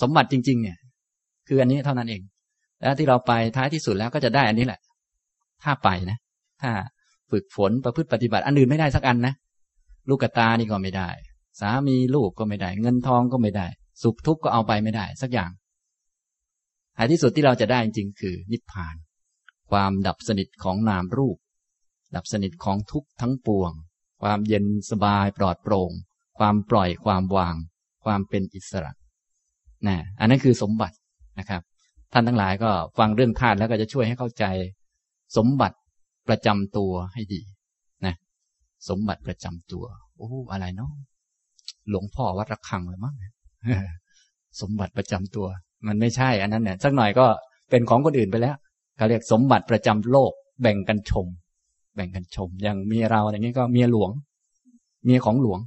[0.01, 0.79] สมบัติจริง ๆ เนี่ย
[1.49, 2.23] คืออันนี้เท่านั้นเอง
[2.83, 4.81] แล้วที่เราไปท้ายที่สุดแล้วก็จะได้อันนี้แหละ
[5.63, 6.19] ถ้าไปนะ
[6.63, 6.71] ถ้า
[7.31, 9.35] ฝึกฝนประพฤติปฏิบัติอันอื่นไม่ได้สักอันนะ
[10.09, 11.11] ลูกตานี่ก็ไม่ได้
[11.61, 13.67] สามีลูกก็ไม่ได้ เงินทองก็ไม่ได้
[14.03, 15.51] สุขทุกข์ก็เอาไปไม่ได้ สักอย่าง
[16.97, 18.97] ท้ายที่สุดที่เราจะได้จริงคือ นิพพาน
[19.71, 21.37] ความดับสนิทของนามรูป
[22.17, 23.73] ดับสนิทของทุกทั้งปวง
[24.23, 25.91] ความเย็นสบายปลอดโปร่ง
[26.39, 27.55] ความปล่อยความวาง
[28.05, 28.93] ความเป็นอิสระ
[29.89, 30.97] นะอันนั้นคือสมบัติ
[31.39, 31.63] นะครับ
[32.13, 34.45] ท่านทั้งหลายก็ฟังเรื่องธาตุแล้วก็จะช่วยให้เข้าใจ
[35.37, 35.77] สมบัติ
[36.29, 37.41] ประจำตัวให้ดี
[38.07, 38.15] นะ
[38.89, 39.85] สมบัติประจำตัว
[40.17, 40.93] โอ้อะไรเนาะ
[41.89, 43.15] หลวงพ่อวัดระฆังเลยมั้ง
[44.61, 45.47] สมบัติประจำตัว
[45.87, 47.27] มันไม่ใช่อันนั้นเนี่ยสักหน่อยก็
[47.71, 48.57] เป็นของคนอื่นไปแล้ว
[48.97, 51.27] เขาเรียกสมบัติประจำโลก แบ่งกันชม
[51.95, 54.11] แบ่งกันชม อย่างเมียเราอย่างนี้ก็เมียหลวง
[55.05, 55.61] เมียของหลวง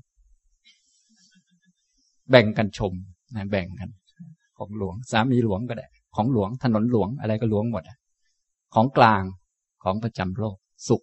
[2.29, 2.93] แบ่งกันชม
[3.35, 3.89] นะแบ่งกัน
[4.57, 7.83] ของหลวง สามีหลวงก็ได้ ของหลวงถนนหลวงอะไรก็หลวงหมด
[8.73, 9.23] ของกลาง
[9.83, 10.55] ของประจำโลก
[10.87, 11.01] สุข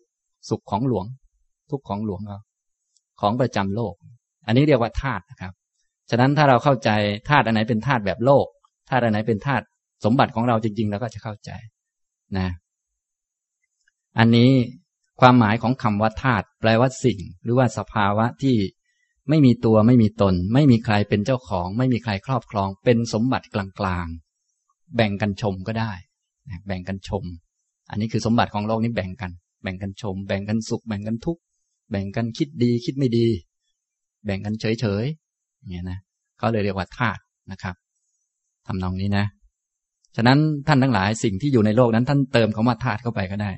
[0.49, 1.07] สุขของหลวง
[1.71, 2.39] ทุกของหลวงเรา
[3.21, 3.95] ของประจำโลก
[4.47, 5.53] อันนี้เรียกว่าธาตุนะครับ
[6.11, 6.91] ฉะนั้นถ้าเราเข้าใจ
[7.29, 8.47] ธาตุอันไหนเป็นธาตุแบบโลก
[8.91, 9.65] ธาตุอันไหนเป็นธาตุ
[10.05, 11.51] สมบัติของเราจริง ๆ เราก็จะเข้าใจ
[12.39, 12.49] นะ
[14.19, 14.51] อันนี้
[15.21, 18.57] ความหมายของคำว่าธาตุแปลว่าสิ่ง หรือว่าสภาวะที่
[19.29, 25.93] ไม่มีตัวไม่มีตน ไม่มีใครเป็นเจ้าของ ไม่มีใครครอบครอง เป็นสมบัติกลางๆ แบ่งกันชมก็ได้
[26.67, 27.25] แบ่งกันชม
[27.91, 29.33] อันนี้คือสมบัติของโลกนี้แบ่งกัน
[29.63, 31.43] แบ่งกันชม แบ่งกันสุข แบ่งกันทุกข์
[31.91, 33.27] แบ่งกันคิดดีคิดไม่ดี
[34.25, 35.05] แบ่งกันเฉยเฉย
[35.59, 35.99] อย่างนี้นะ
[36.39, 37.21] เขาเลยเรียกว่าธาตุ
[37.53, 37.75] นะครับ
[38.67, 39.27] ทำนองนี้นะ
[40.17, 43.53] ฉะนั้นท่านทั้งหลายสิ่งที่อยู่ในโลกนั้น ท่านเติมคาว่าธาตุเข้าไปก็ได้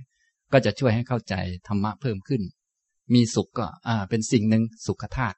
[0.52, 1.34] ก็จะช่วยให้เข้าใจ
[1.68, 2.42] ธรรมะเพิ่มขึ้น
[3.14, 5.36] มีสุขก็อ่าเป็นสิ่งหนึ่งสุขธาตุ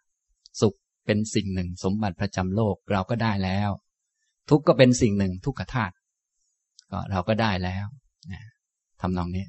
[0.61, 0.75] สุข
[1.07, 3.71] เป็นสิ่งหนึ่ง สมบัติประจำโลกเราก็ได้แล้ว
[4.51, 5.95] ทุกข์ก็เป็นสิ่งหนึ่งทุกขธาตุ
[6.91, 7.87] ก็เราก็ได้แล้ว
[8.33, 8.43] นะ
[9.01, 9.45] ทำนองนี้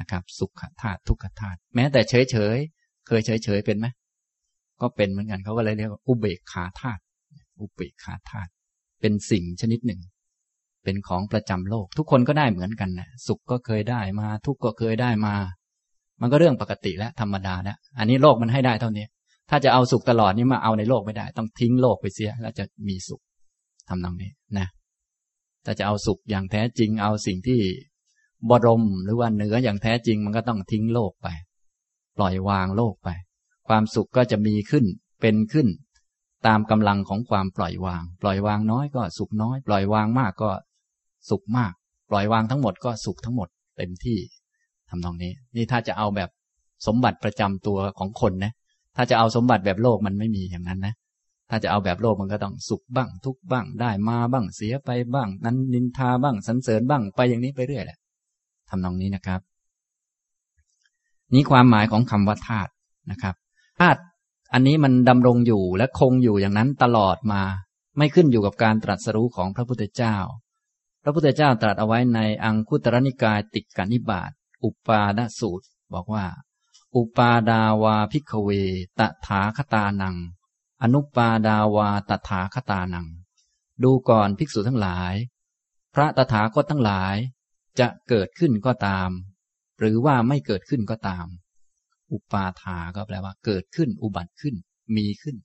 [0.00, 2.56] นะครับ สุขธาตุทุกขธาตุแม้แต่เฉยเฉย
[3.06, 3.86] เคยเฉยเฉยเป็นไหม
[4.80, 7.00] ก็เป็นเหมือนกันเขาก็เลยเรียกว่าอุเบกขาธาตุ
[7.60, 8.50] อุเบกขาธาตุ
[9.00, 10.00] เป็นสิ่งชนิดหนึ่ง
[10.84, 15.34] เป็นของประจำโลก ทุกคนก็ได้เหมือนกันนะสุขก็เคยได้มา ทุกข์ก็เคยได้มา
[16.20, 19.06] มันก็เรื่องปกติและธรรมดาแล้วอันนี้โลกมันให้ได้เท่านี้
[19.50, 23.22] ถ้าจะเอาสุขตลอดนี่มาเอาในโลกไม่ได้ ต้องทิ้งโลกไปเสีย แล้วจะมีสุข
[23.88, 24.66] ทำนองนี้นะ
[25.64, 27.60] ถ้าจะเอาสุขอย่างแท้จริง เอาสิ่งที่
[28.50, 31.28] บรมหรือว่าเหนืออย่างแท้จริง มันก็ต้องทิ้งโลกไป
[32.16, 33.08] ปล่อยวางโลกไป
[33.68, 34.84] ความสุขก็จะมีขึ้น
[35.20, 35.68] เป็นขึ้น
[36.46, 40.50] ตามกำลังของความปล่อยวาง ปล่อยวางน้อยก็สุขน้อย ปล่อยวางมากก็
[41.30, 41.72] สุขมาก
[42.10, 44.18] ปล่อยวางทั้งหมดก็สุขทั้งหมดเต็มที่
[44.88, 46.30] ทำนองนี้ นี่ถ้าจะเอาแบบ
[46.86, 48.52] สมบัติประจำตัวของคนนะ
[48.96, 50.94] ถ้าจะเอาสมบัติแบบโลกมันไม่มีอย่างนั้นนะ
[51.50, 57.98] ถ้าจะเอาแบบโลกมันก็ต้องสุขบ้าง ทุกบ้าง ได้มาบ้างเสียไปบ้าง นั้นนินทาบ้างสรรเสริญบ้างไปอย่างนี้ไปเรื่อยแหละ
[58.68, 59.40] ทำนองนี้นะครับ
[61.34, 62.70] นี้ความหมายของคำว่าธาตุ
[63.10, 63.34] นะครับ
[63.80, 64.00] ธาตุ
[64.52, 67.42] อันนี้มันดำรงอยู่และคงอยู่อย่างนั้นตลอดมา
[67.98, 70.16] ไม่ขึ้นอยู่กับการตรัสรู้ของพระพุทธเจ้า
[71.02, 74.30] พระพุทธเจ้าตรัสเอาไว้ในอังคุตรนิกายติกานิบาต
[74.64, 76.24] อุปาดสูตร บอกว่า
[76.96, 78.48] อุปาดาวาพิกเว
[78.98, 80.16] ตถาคตานัง
[80.82, 83.06] อนุปาดาวาตถาคตานัง
[83.82, 85.14] ดูก่อนภิกษุทั้งหลาย
[85.94, 87.16] พระตถาคตทั้งหลาย
[87.80, 89.10] จะเกิดขึ้นก็ตาม
[89.78, 91.26] หรือว่าไม่เกิดขึ้นก็ตาม
[92.12, 94.54] อุปาทาก็แปลว่า เกิดขึ้น อุบัติขึ้น
[94.96, 95.36] มีขึ้น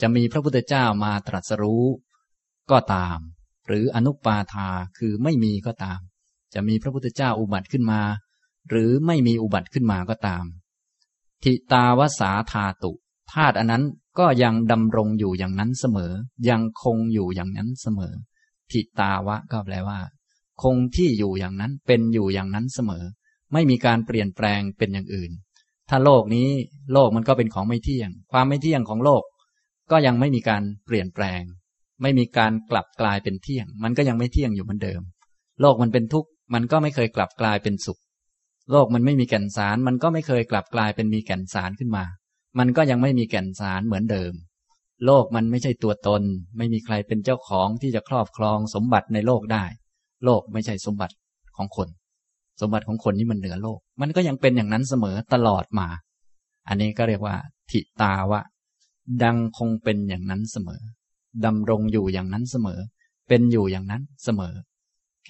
[0.00, 1.86] จะมีพระพุทธเจ้ามาตรัสรู้
[2.70, 3.18] ก็ตาม
[3.66, 6.00] หรืออนุปาทาคือไม่มีก็ตาม
[6.54, 8.00] จะมีพระพุทธเจ้าอุบัติขึ้นมา
[8.68, 10.44] หรือไม่มีอุบัติขึ้นมาก็ตาม
[11.42, 12.92] ทิตาวสาธาตุ
[13.32, 13.84] ธาตุอันนั้น
[14.18, 16.12] ก็ยังดำรงอยู่อย่างนั้นเสมอ
[16.48, 18.14] ยังคงอยู่อย่างนั้นเสมอ
[18.70, 19.98] ทิตาวะก็แปลว่า
[20.62, 23.04] คงที่อยู่อย่างนั้นเป็นอยู่อย่างนั้นเสมอ
[23.52, 25.30] ไม่มีการเปลี่ยนแปลงเป็นอย่างอื่น
[25.88, 26.48] ถ้าโลกนี้
[26.92, 29.22] โลกมันก็เป็นของไม่เที่ยง ความไม่เที่ยงของโลก
[29.90, 31.42] ก็ยังไม่มีการเปลี่ยนแปลง
[32.02, 35.00] ไม่มีการกลับกลายเป็นเที่ยง มันก็ยังไม่เที่ยงอยู่เหมือนเดิม
[35.60, 38.00] โลกมันเป็นทุกข์มันก็ไม่เคยกลับกลายเป็นสุข
[38.70, 42.04] โลกมันไม่มีแก่นสาร มันก็ไม่เคยกลับกลายเป็นมีแก่นสารขึ้นมา
[42.58, 44.32] มันก็ยังไม่มีแก่นสารเหมือนเดิม
[45.06, 46.22] โลกมันไม่ใช่ตัวตน
[46.56, 49.64] ไม่มีใครเป็นเจ้าของที่จะครอบครองสมบัติในโลกได้
[50.24, 51.14] โลกไม่ใช่สมบัติ
[51.56, 51.88] ของคน
[52.60, 55.88] สมบัติของคนนี่มันเหนือโลก มันก็ยังเป็นอย่างนั้นเสมอตลอดมา
[56.68, 57.36] อันนี้ก็เรียกว่า
[57.70, 58.40] ทิตาวะ
[59.22, 60.82] ดังคงเป็นอย่างนั้นเสมอ
[61.44, 62.80] ดำรงอยู่อย่างนั้นเสมอ
[63.28, 64.54] เป็นอยู่อย่างนั้นเสมอ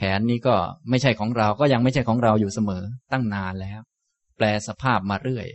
[0.00, 0.56] แขนนี้ก็
[0.90, 2.82] ไม่ใช่ของเรา ก็ยังไม่ใช่ของเราอยู่เสมอ
[3.12, 3.80] ตั้งนานแล้ว
[4.36, 5.46] แปลสภาพมาเรื่อย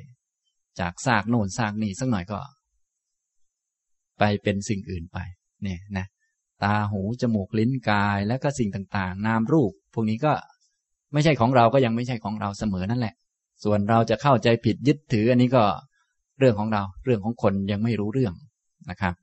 [0.79, 2.39] จากซากโน่นซากนี่สักหน่อยก็
[4.19, 5.17] ไปเป็นสิ่งอื่นไป
[5.63, 6.06] เนี่ยนะ
[6.63, 10.34] ตาหู จมูก ลิ้นกาย และก็สิ่งต่างๆ นามรูป พวกนี้ก็
[11.13, 13.13] ไม่ใช่ของเราก็ยังไม่ใช่ของเราเสมอนั่นแหละ
[13.63, 15.63] ส่วนเราจะเข้าใจผิดยึดถือ อันนี้ก็
[16.39, 18.34] เรื่องของเรา เรื่องของคนยังไม่รู้เรื่อง
[18.89, 19.13] นะครับ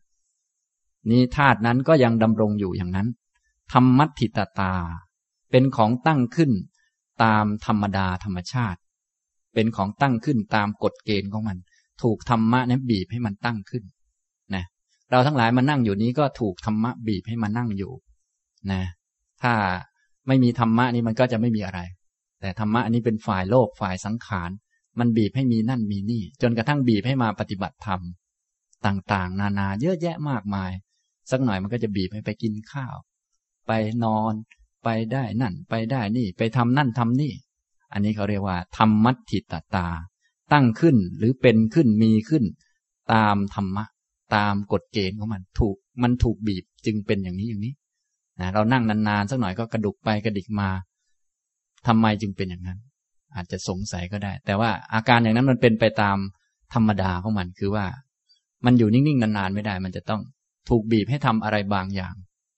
[1.10, 3.08] นี้ธาตุนั้นก็ยังดำรงอยู่อย่างนั้น
[3.72, 4.72] ธรรมัติตตา
[5.50, 6.50] เป็นของตั้งขึ้น
[7.22, 8.80] ตามธรรมดาธรรมชาติ
[9.54, 11.58] เป็นของตั้งขึ้นตามกฎเกณฑ์ของมัน
[12.02, 13.84] ถูกธรรมะนั้นบีบให้มันตั้งขึ้น
[14.54, 14.64] นะ
[15.10, 17.92] เราทั้งหลายมานั่งอยู่นี้ก็ถูกธรรมะบีบให้มานั่งอยู่
[18.72, 18.82] นะ
[19.42, 19.52] ถ้า
[20.28, 21.80] ไม่มีธรรมะนี่มันก็จะไม่มีอะไร
[22.40, 24.50] แต่ธรรมะอันนี้เป็นฝ่ายโลกฝ่ายสังขาร
[24.98, 28.00] มันบีบให้มีนั่นมีนี่ จนกระทั่งบีบให้มาปฏิบัติธรรม
[28.86, 30.70] ต่างๆ นานาเยอะแยะมากมาย
[31.30, 32.94] สักหน่อยมันก็จะบีบให้ไปกินข้าว
[33.66, 33.72] ไป
[34.04, 34.32] นอน
[34.84, 37.32] ไปได้นั่นไปได้นี่ ไปทำนั่นทำนี่
[37.92, 39.86] อันนี้เขาเรียกว่าธรรมัตถิตตา
[40.52, 42.44] ตั้งขึ้นหรือเป็นขึ้นมีขึ้น
[43.12, 43.84] ตามธรรมะ
[44.34, 47.74] ตามกฎเกณฑ์ของมัน ถูกมันถูกบีบจึงเป็นอย่างนี้อย่างนี้
[48.40, 50.68] นะเรานั่งนานๆสักหน่อยก็กระดุกไปกระดิกมา
[51.86, 52.78] ทำไมจึงเป็นอย่างนั้น
[53.34, 56.16] อาจจะสงสัยก็ได้ แต่ว่าอาการอย่างนั้นมันเป็นไปตาม
[56.74, 57.86] ธรรมดาของมันคือว่า
[58.64, 60.20] มันอยู่นิ่งๆนานๆไม่ได้ มันจะต้อง
[60.68, 62.14] ถูกบีบให้ทำอะไรบางอย่าง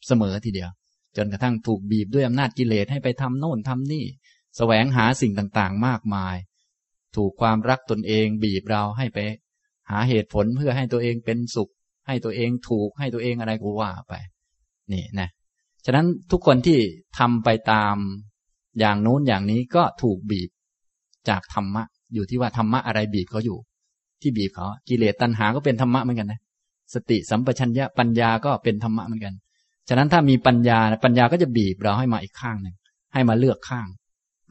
[0.06, 0.70] เสมอทีเดียว
[1.16, 4.10] จนกระทั่งถูกบีบด้วยอำนาจกิเลสให้ไปทำโน่นทำนี่ส
[4.56, 6.36] แสวงหาสิ่งต่างๆ มากมาย
[7.16, 9.18] ถูกความรักตนเองบีบเราให้ไป
[9.90, 11.70] หาเหตุผลเพื่อให้ตัวเองเป็นสุข
[12.06, 14.14] ให้ตัวเองถูกให้ตัวเองอะไรก็ว่าไป
[14.92, 15.28] นี่นะ
[15.84, 16.78] ฉะนั้นทุกคนที่
[17.18, 17.96] ทำไปตาม
[18.78, 20.50] อย่างโน้นอย่างนี้ก็ถูกบีบ
[21.28, 21.82] จากธรรมะ
[22.14, 23.58] อยู่ที่ว่าธรรมะอะไรบีบเขาอยู่
[24.22, 26.40] ที่บีบเขากิเลสตัณหาก็เป็นธรรมะเหมือนกันนะ
[26.94, 29.34] สติสัมปชัญญะปัญญาก็เป็นธรรมะเหมือนกัน
[29.88, 32.76] ฉะนั้นถ้ามีปัญญาปัญญาก็จะบีบเราให้มาอีกข้างหนึ่ง
[33.12, 33.88] ให้มาเลือกข้าง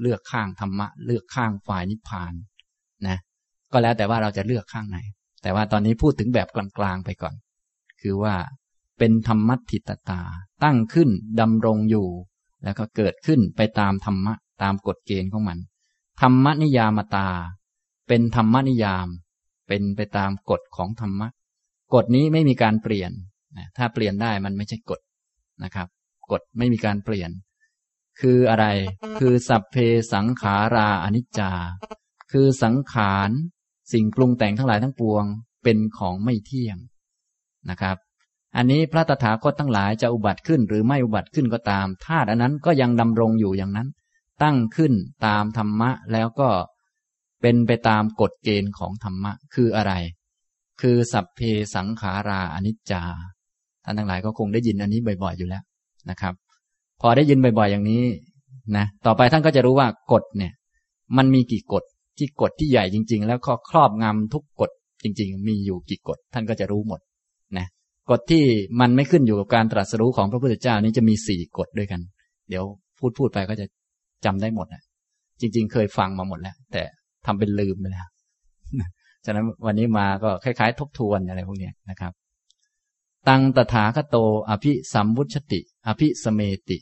[0.02, 2.34] เลือกข้างธรรมะ เลือกข้างฝ่ายนิพพาน
[3.08, 3.18] นะ
[3.72, 4.98] ก็แล้วแต่ว่าเราจะเลือกข้างไหน
[5.42, 7.36] แต่ว่าตอนนี้พูดถึงแบบกลางๆไปก่อน
[8.02, 8.36] คือว่า
[8.98, 10.22] เป็นธรรมัติตตา
[10.64, 12.08] ตั้งขึ้นดำรงอยู่
[12.64, 15.60] แล้วก็เกิดขึ้นไปตามธรรมะ ตามกฎเกณฑ์ของมัน
[16.22, 17.28] ธรรมนิยามตา
[18.08, 19.08] เป็นธรรมนิยาม
[19.68, 21.28] เป็นไปตามกฎของธรรมะ
[21.94, 23.12] กฎนี้ไม่มีการเปลี่ยน
[23.78, 25.00] ถ้าเปลี่ยนได้มันไม่ใช่กฎ
[25.64, 25.88] นะครับ
[26.32, 27.32] กฎไม่มีการเปลี่ยน
[28.22, 28.66] คืออะไร
[29.20, 29.76] คือสัพเพ
[30.14, 31.52] สังขาราอนิจจา
[32.32, 33.30] คือสังขาร
[33.94, 35.26] สิ่งปรุงแต่งทั้งหลายทั้งปวง
[35.64, 36.78] เป็นของไม่เที่ยง
[37.70, 37.98] นะครับ
[38.56, 43.88] อันนี้พระตถาคตทั้งหลายจะอุบัติขึ้น หรือไม่อุบัติขึ้นก็ตามธาตุอันนั้นก็ยังดำรงอยู่อย่างนั้น
[44.44, 44.94] ตั้งขึ้น
[45.26, 46.50] ตามธรรมะแล้วก็
[47.42, 49.94] เป็นไปตามกฎเกณฑ์ของธรรมะ คืออะไร
[50.82, 51.40] คือสัพเพ
[51.76, 55.64] สังขาราอนิจจาานทั้งหลายก็คงได้ยินอันนี้บ่อย ๆอยู่แล้ว
[56.10, 56.34] นะครับ
[57.02, 58.04] พอได้ยินบ่อยๆอย่างนี้
[58.78, 60.52] นะต่อไปท่านก็จะรู้ว่ากฎเนี่ย
[61.18, 61.84] มันมีกี่กฎ
[62.18, 64.72] ที่กฎที่ใหญ่จริง ๆ แล้วก็ครอบงำทุกกฎ
[65.04, 67.00] จริง ๆ มีอยู่กี่กฎท่านก็จะรู้หมด
[67.58, 67.68] นะ
[68.10, 68.44] กฎที่
[68.80, 72.02] มันไม่ขึ้นอยู่กับการตรัสรู้ของพระพุทธเจ้านี้จะมีสี่กฎด้วยกัน
[72.50, 72.64] เดี๋ยว
[73.00, 73.66] พูดพูดไปก็จะ
[74.26, 74.82] จำได้หมดนะ
[75.42, 76.84] จริง ๆ เคยฟังมาหมดแล้ว แต่
[77.26, 78.08] ทำเป็นลืมไปแล้ว
[79.26, 82.12] ฉะนั้นวันนี้มาก็คล้าย ๆ ทบทวนอะไรพวกนี้นะครับ
[83.28, 84.18] ตังตถาคโต
[84.50, 86.78] อภิสัมวุชติ อภิสเมติ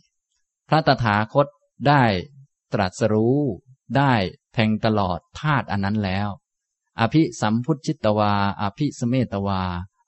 [0.67, 1.47] พระตถาคต
[1.87, 2.03] ได้
[2.73, 3.39] ตรัสรู้
[3.97, 4.13] ได้
[4.53, 6.29] แทงตลอดธาตุอันนั้นแล้ว
[6.99, 9.61] อภิสัมพุชิตวา อภิสเมตวา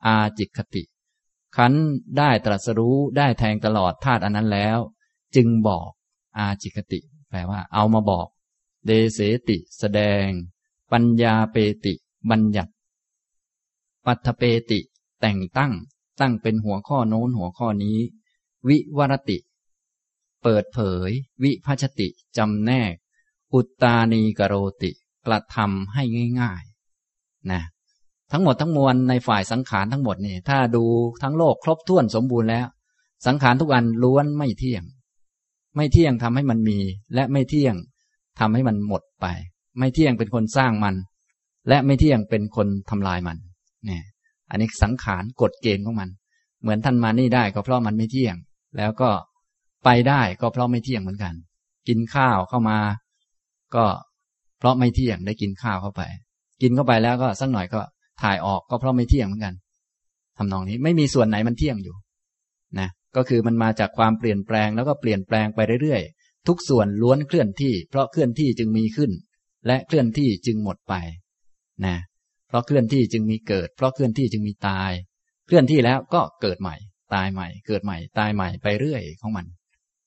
[0.05, 0.83] อาจิคติ
[1.55, 1.73] ขัน
[2.17, 4.77] ได้ตรัสรู้ได้แทงตลอดธาตุอันนั้นแล้ว
[5.35, 5.89] จึงบอก
[6.37, 8.27] อาจิคติ แปลว่า เอามาบอก
[8.85, 10.27] เดเสติแสดง
[10.91, 11.93] ปัญญาเปติ
[12.29, 12.71] บัญญัติ
[14.05, 14.79] ปัทเปติ
[15.21, 15.73] แต่งตั้ง
[16.21, 17.97] ตั้งเป็นหัวข้อโน้นหัวข้อนี้
[18.67, 19.37] วิวรติ
[20.43, 21.09] เปิดเผย
[21.43, 22.07] วิพัชติ
[22.37, 22.93] จำแนก
[23.53, 24.91] อุตตานีกโรติ
[25.25, 26.03] กระทำให้
[26.39, 27.61] ง่ายๆนะ
[28.31, 30.83] ทั้งหมดทั้งมวลในฝ่ายสังขารทั้งหมดนี่ถ้าดู
[31.21, 32.67] ทั้งโลกครบถ้วนสมบูรณ์แล้ว
[33.25, 34.83] สังขารทุกอันล้วนไม่เที่ยง
[35.75, 36.79] ไม่เที่ยงทำให้มันมี
[37.13, 37.75] และไม่เที่ยง
[38.39, 39.25] ทำให้มันหมดไป
[39.79, 40.95] ไม่เที่ยงเป็นคนสร้างมัน
[41.67, 43.37] และไม่เที่ยงเป็นคนทำลายมัน
[43.85, 44.03] เนี่ย
[44.51, 46.09] อันนี้สังขารกฎเกณฑ์ของมัน
[46.61, 48.35] เหมือนท่านมานี่ได้ก็เพราะมันไม่เที่ยง
[48.77, 49.09] แล้วก็
[49.85, 51.33] ไปได้ก็เพราะไม่เที่ยงเหมือนกัน
[51.87, 52.77] กินข้าวเข้ามา
[53.75, 53.85] ก็
[54.59, 56.01] เพราะไม่เที่ยงได้กินข้าวเข้าไป
[56.61, 57.81] กินเข้าไปแล้วก็สักหน่อยก็
[58.21, 59.53] ถ่ายออกก็เพราะไม่เที่ยงเหมือนกัน
[60.37, 61.95] ทำนองนี้ไม่มีส่วนไหนมันเที่ยงอยู่
[62.79, 69.11] นะก็คือมันมาจากความเปลี่ยนแปลงแล้วก็เปลี่ยนแปลงไปเรื่อยๆ ทุกส่วนล้วนเคลื่อนที่ เพราะเคลื่อนที่จึงมีขึ้น
[69.67, 70.93] และเคลื่อนที่จึงหมดไป
[71.85, 71.95] นะ
[72.51, 74.91] เพราะเคลื่อนที่จึงมีเกิด เพราะเคลื่อนที่จึงมีตาย
[75.45, 76.75] เคลื่อนที่แล้วก็เกิดใหม่
[77.13, 79.45] ตายใหม่ เกิดใหม่ ตายใหม่ไปเรื่อยของมัน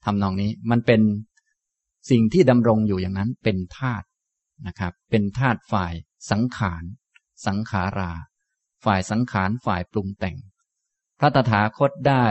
[0.04, 1.00] ทำนองนี้มันเป็น
[2.10, 4.06] สิ่งที่ดำรงอยู่อย่างนั้นเป็นธาตุ
[4.66, 5.92] นะครับ เป็นธาตุฝ่าย
[6.30, 6.84] สังขาร
[7.46, 8.12] สังขารา
[8.84, 10.36] ฝ่ายสังขารฝ่ายปรุงแต่ง
[11.18, 12.26] พระตถาคตได้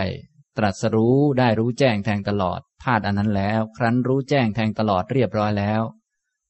[0.58, 5.82] ตรัสรู้ได้รู้แจ้งแทงตลอดธาตุอันนั้นแล้ว ครั้นรู้แจ้งแทงตลอดเรียบร้อยแล้ว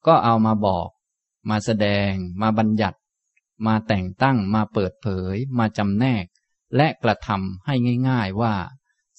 [0.07, 0.87] ก็เอามาบอก
[1.49, 2.97] มาแสดงมาบัญญัติ
[3.67, 6.25] มาแต่งตั้งมาเปิดเผย มาจำแนก
[6.75, 7.75] และกระทำให้
[8.09, 8.53] ง่ายๆว่า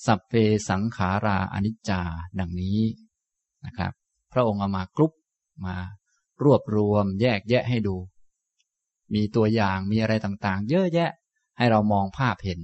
[0.06, 0.32] สัพเพ
[0.68, 2.02] สังขาราอนิจจา
[2.38, 2.80] ดังนี้
[3.66, 3.92] นะครับ
[4.32, 5.12] พระองค์เอามากรุ๊ป
[5.66, 5.76] มา
[6.44, 7.96] รวบรวมแยกแยะให้ดู
[9.14, 11.10] มีตัวอย่างมีอะไรต่างๆ เยอะแยะ
[11.58, 12.60] ให้เรามองภาพเห็น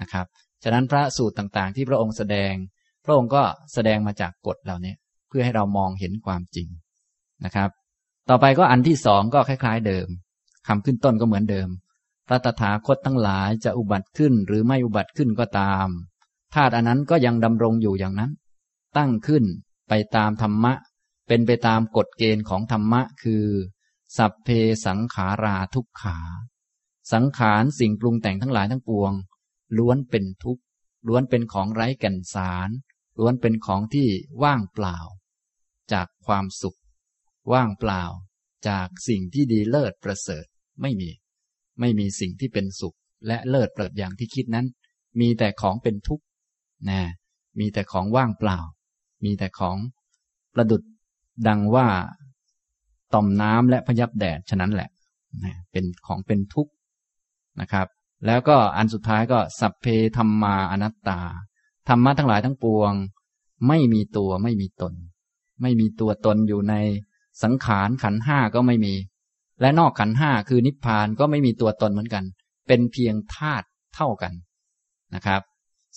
[0.00, 0.26] นะครับ
[0.62, 2.52] ฉะนั้นพระสูตรต่างๆ ที่พระองค์แสดง
[3.04, 3.42] พระองค์ก็
[3.74, 4.94] แสดงมาจากกฎเหล่านี้
[5.28, 6.68] เพื่อให้เรามองเห็นความจริง
[7.44, 7.70] นะครับ
[8.28, 10.08] ต่อไปก็อันที่สองก็คล้าย ๆ เดิม
[10.66, 11.68] คำขึ้นต้นก็เหมือนเดิม
[12.26, 15.88] พระตถาคตทั้งหลายจะอุบัติขึ้นหรือไม่อุบัติขึ้นก็ตาม
[16.54, 18.30] ธาตุอันนั้นก็ยังดำรงอยู่อย่างนั้น
[18.96, 19.44] ตั้งขึ้น
[19.88, 20.72] ไปตามธรรมะ
[21.28, 23.44] เป็นไปตามกฎเกณฑ์ของธรรมะ คือ
[24.16, 24.48] สัพเพ
[24.86, 26.18] สังขาราทุกขา
[27.12, 29.12] สังขารสิ่งปรุงแต่งทั้งหลายทั้งปวง
[29.78, 30.62] ล้วนเป็นทุกข์
[31.08, 32.70] ล้วนเป็นของไร้แก่นสาร
[33.18, 34.08] ล้วนเป็นของที่
[34.42, 34.98] ว่างเปล่า
[35.92, 36.78] จากความสุข
[37.52, 38.02] ว่างเปล่า
[38.68, 40.46] จากสิ่งที่ดีเลิศประเสริฐ
[40.82, 41.10] ไม่มี
[41.80, 44.66] ไม่มีสิ่งที่เป็นสุข และเลิศเปิดอย่างที่คิดนั้น
[45.20, 46.24] มีแต่ของเป็นทุกข์
[46.90, 47.00] นะ
[47.58, 48.58] มีแต่ของว่างเปล่า
[49.24, 49.76] มีแต่ของ
[50.54, 50.82] ประดุด
[51.48, 51.88] ดังว่า
[53.14, 54.90] ต่อมน้ำและพยับแดดฉะนั้นแหละ
[55.72, 56.72] เป็นของเป็นทุกข์
[57.60, 57.86] นะครับ
[58.26, 61.20] แล้วก็อันสุดท้ายก็สัพเพธรรมาอนัตตา
[61.88, 62.92] ธรรมะทั้งหลายทั้งปวง
[63.68, 64.94] ไม่มีตัวไม่มีตน
[65.62, 66.74] ไม่มีตัวตนอยู่ใน
[67.42, 68.94] สังขารขันห้าก็ไม่มี
[69.60, 72.24] และนอกขันห้าคือนิพพานก็ไม่มีตัวตนเหมือนกัน
[72.68, 74.32] เป็นเพียงธาตุเท่ากัน
[75.14, 75.42] นะครับ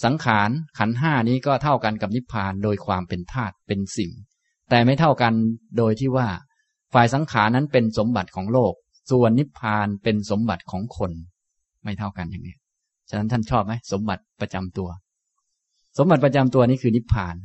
[0.04, 4.12] สังขารขันห้านี้ก็เท่ากันกับนิพพานโดยความเป็นธาตุเป็นสิ่ง
[4.70, 5.34] แต่ไม่เท่ากัน
[5.78, 6.28] โดยที่ว่า
[6.94, 8.74] ฝ่ายสังขารนั้นเป็นสมบัติของโลก
[9.12, 11.12] ส่วนนิพพานเป็นสมบัติของคน
[11.84, 12.56] ไม่เท่ากันอย่างนี้
[13.10, 14.90] ฉะนั้นท่านชอบไหมสมบัติประจำตัว
[15.98, 17.36] สมบัติประจำตัวนี้คือนิพพาน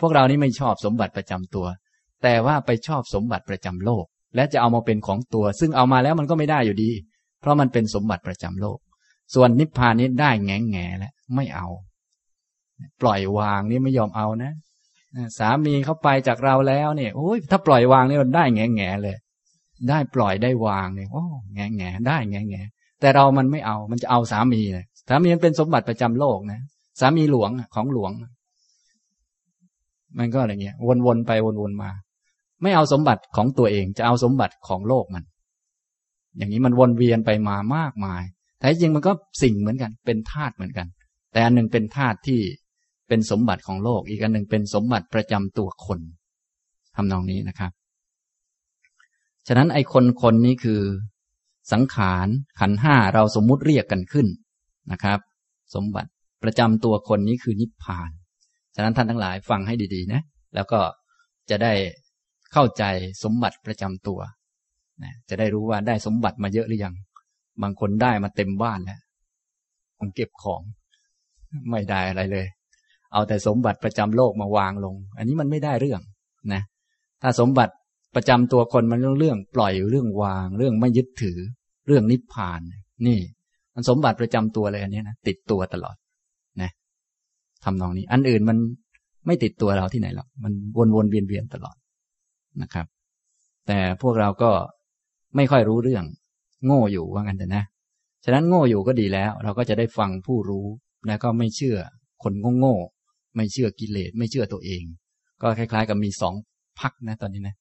[0.00, 1.66] พวกเรานี่ไม่ชอบสมบัติประจำตัว
[2.22, 6.90] แต่ว่าไปชอบสมบัติประจำโลก และจะเอามาเป็นของตัว ซึ่งเอามาแล้วมันก็ไม่ได้อยู่ดี
[7.40, 8.78] เพราะมันเป็นสมบัติประจำโลก
[9.34, 11.68] ส่วนนิพพานนี้ได้แง่แง่แล้วไม่เอา
[13.00, 14.52] ปล่อยวางนี่ไม่ยอมเอานะ
[15.38, 19.16] สามีเขาไปจากเราแล้วเนี่ยโอ้ยถ้าปล่อยวางนี่ได้แง่แง่เลย
[19.88, 22.62] ได้ปล่อยได้วางเนี่ยโอ้แง่แง่ได้แง่แง่
[23.00, 26.60] แต่เรามันไม่เอา มันจะเอาสามีเลยสามีมันเป็นสมบัติประจำโลกนะ
[27.00, 28.12] สามีหลวงของหลวง
[30.18, 31.90] มันก็อะไรเงี้ยวนๆไปวนๆมา
[32.62, 35.24] ไม่เอาสมบัติของตัวเองจะเอาสมบัติของโลกมัน
[36.36, 38.22] อย่างนี้มันวนเวียนไปมามากมาย
[38.58, 40.86] แต่จริงมันก็สิ่งเหมือนกัน เป็นธาตุเหมือนกัน
[41.32, 42.40] แต่อันหนึ่งเป็นธาตุที่
[43.08, 46.00] เป็นสมบัติของโลก อีกอันหนึ่งเป็นสมบัติประจำตัวคน
[46.96, 47.72] ทำนองนี้นะครับ
[49.48, 50.80] ฉะนั้นไอ้คนคนนี้คือ
[51.72, 52.28] สังขาร
[52.60, 54.26] ขันห้าเราสมมุติเรียกกันขึ้น
[54.92, 55.18] นะครับ
[55.74, 56.10] สมบัติ
[56.42, 58.10] ประจำตัวคนนี้คือนิพพาน
[58.74, 60.22] ฉะนั้นท่านทั้งหลายฟังให้ดีๆนะ
[60.54, 60.80] แล้วก็
[61.50, 61.72] จะได้
[62.52, 62.84] เข้าใจ
[63.24, 64.20] สมบัติประจำตัว
[65.02, 66.94] นะจะได้รู้ว่าได้สมบัติมาเยอะหรือยัง
[67.62, 69.00] บางคนได้มาเต็มบ้านแล้ว
[69.98, 70.62] คงเก็บของ
[71.70, 72.46] ไม่ได้อะไรเลย
[73.12, 76.00] เอาแต่สมบัติประจำโลกมาวางลง อันนี้มันไม่ได้เรื่อง
[76.52, 76.62] นะ
[77.22, 77.72] ถ้าสมบัติ
[78.14, 81.38] ประจำตัวคนมันเรื่องเรื่อง ปล่อยเรื่องวาง เรื่องไม่ยึดถือ
[81.86, 82.60] เรื่องนิพพาน
[83.06, 83.18] นี่
[83.74, 85.96] มันสมบัติประจำตัวเลยอันนี้นะติดตัวตลอด
[86.62, 86.70] นะ
[87.64, 88.56] ทำนองนี้ อันอื่นมัน
[89.26, 91.76] ไม่ติดตัวเราที่ไหนหรอกมันวนวนเวียนเวียนตลอด
[92.62, 92.86] นะครับ
[93.66, 94.50] แต่พวกเราก็
[95.36, 96.04] ไม่ค่อยรู้เรื่อง
[96.66, 97.64] โง่อยู่ว่างั้นแต่นะ
[98.24, 100.66] ฉะนั้นโง่อยู่ก็ดีแล้ว เราก็จะได้ฟังผู้รู้
[101.06, 101.76] แล้วก็ไม่เชื่อ
[102.22, 104.82] คนโง่ๆไม่เชื่อกิเลสไม่เชื่อตัวเอง
[105.42, 106.34] ก็คล้าย ๆ กับมีสอง
[106.80, 107.56] พักนะตอนนี้นะ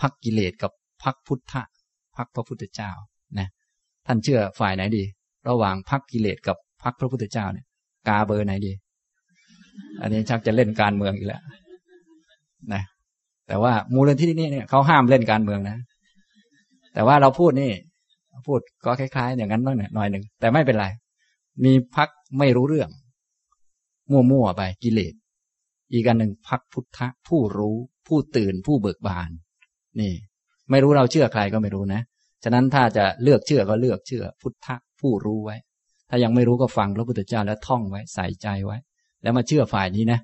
[0.00, 0.72] พักกิเลสกับ
[1.02, 1.62] พักพุทธะ
[2.16, 2.92] พักพระพุทธเจ้า
[3.38, 3.48] นะ
[4.06, 5.04] ท่านเชื่อฝ่ายไหนดี
[5.48, 7.66] ระหว่างพักกิเลสกับพักพระพุทธเจ้าเนี่ย
[8.08, 8.72] กาเบอร์ไหนดี
[10.00, 11.42] อันนี้ชักจะเล่นการเมืองอีกแล้ว
[12.72, 12.82] นะ
[13.48, 15.76] แต่ว่ามูลนิธินี่เนี่ยเขาห้ามเล่นการเมืองนะ
[16.94, 17.72] แต่ว่าเราพูดนี่
[18.46, 20.86] พูดก็คล้ายๆ อย่างนั้นบ้างหน่อยหนึ่งแต่ไม่เป็นไร
[21.64, 22.90] มีพักไม่รู้เรื่อง
[24.10, 25.14] มั่วๆไปกิเลส
[25.92, 29.30] อีกอันหนึ่งพักพุทธะผู้รู้ ผู้ตื่นผู้เบิกบาน
[30.00, 30.12] นี่
[30.70, 32.00] ไม่รู้เราเชื่อใครก็ไม่รู้นะ
[32.44, 35.56] ฉะนั้นถ้าจะเลือกเชื่อก็เลือกเชื่อ พุทธะผู้รู้ไว้
[36.10, 38.76] ถ้ายังไม่รู้ก็ฟังพระพุทธเจ้าแล้วท่องไว้ใส่ใจไว้
[39.22, 40.20] แล้วมาเชื่อฝ่ายนี้นะ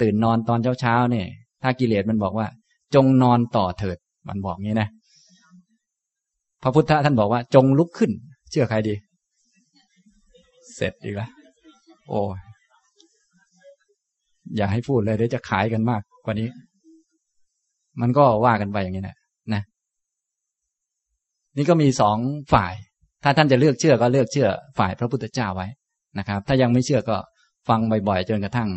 [0.00, 1.26] ตื่นนอนตอนเช้าๆเนี่ย
[1.62, 2.46] ถ้ากิเลสมันบอกว่า
[2.94, 3.96] จงนอนต่อเถิด
[4.28, 4.88] มันบอกงี้นะ
[6.62, 8.10] พระพุทธท่านบอกว่า จงลุกขึ้น
[8.50, 8.94] เชื่อใครดี
[10.74, 11.30] เสร็จอีกแล้ว
[12.08, 12.20] โอ้
[14.56, 16.48] อย่าให้พูดเลยเดี๋ยวจะขายกันมากกว่านี้
[18.00, 19.16] มันก็ว่ากันไปอย่างนี้นะ
[19.54, 19.62] นะ
[21.56, 22.18] นี่ก็มีสอง
[22.52, 22.72] ฝ่าย
[23.22, 25.68] ถ้าท่านจะเลือกเชื่อก็เลือกเชื่อ ฝ่ายพระพุทธเจ้าไว้
[26.18, 27.16] นะครับ ถ้ายังไม่เชื่อก็
[27.68, 28.68] ฟังบ่อยๆจนกระทั่ง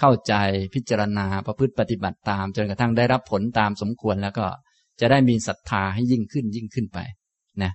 [0.00, 0.34] เข้าใจ
[0.74, 4.46] พิจารณาประพฤติปฏิบัติตาม จนกระทั่งได้รับผลตามสมควรแล้วก็
[5.00, 6.98] จะได้มีศรัทธาให้ยิ่งขึ้นยิ่งขึ้นไป
[7.62, 7.72] นะ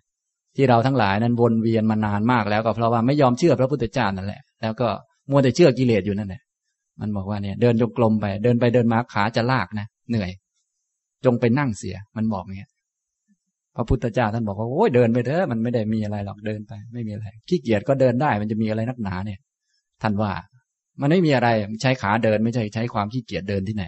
[0.55, 4.87] ที่เราทั้งหลายนั้นวนเวียนมานานมากแล้วก็เพราะว่าไม่ยอมเชื่อพระพุทธเจ้านั่นแหละ แล้วก็
[5.29, 6.41] มัวแต่เชื่อกิเลสอยู่นั่นแหละ
[7.01, 10.31] มันบอกว่าเนี่ยเดินจงกรมไปเดินไปเดินมาขาจะลากนะเหนื่อย
[11.25, 12.69] จงไปนั่งเสีย มันบอกเงี้ย
[13.75, 19.39] พระพุทธเจ้าท่านบอกว่าโอ้ยเดินไปเถอะมันไม่ได้มีอะไรหรอกเดินไป ไม่มีอะไรขี้เกียจก็เดินได้มันจะมีอะไรนักหนาเนี่ย
[20.01, 20.31] ท่านว่า
[21.01, 21.49] มันไม่มีอะไร
[21.81, 23.85] ใช้ขาเดินไม่ใช่ใช้ความขี้เกียจเดินที่ไหน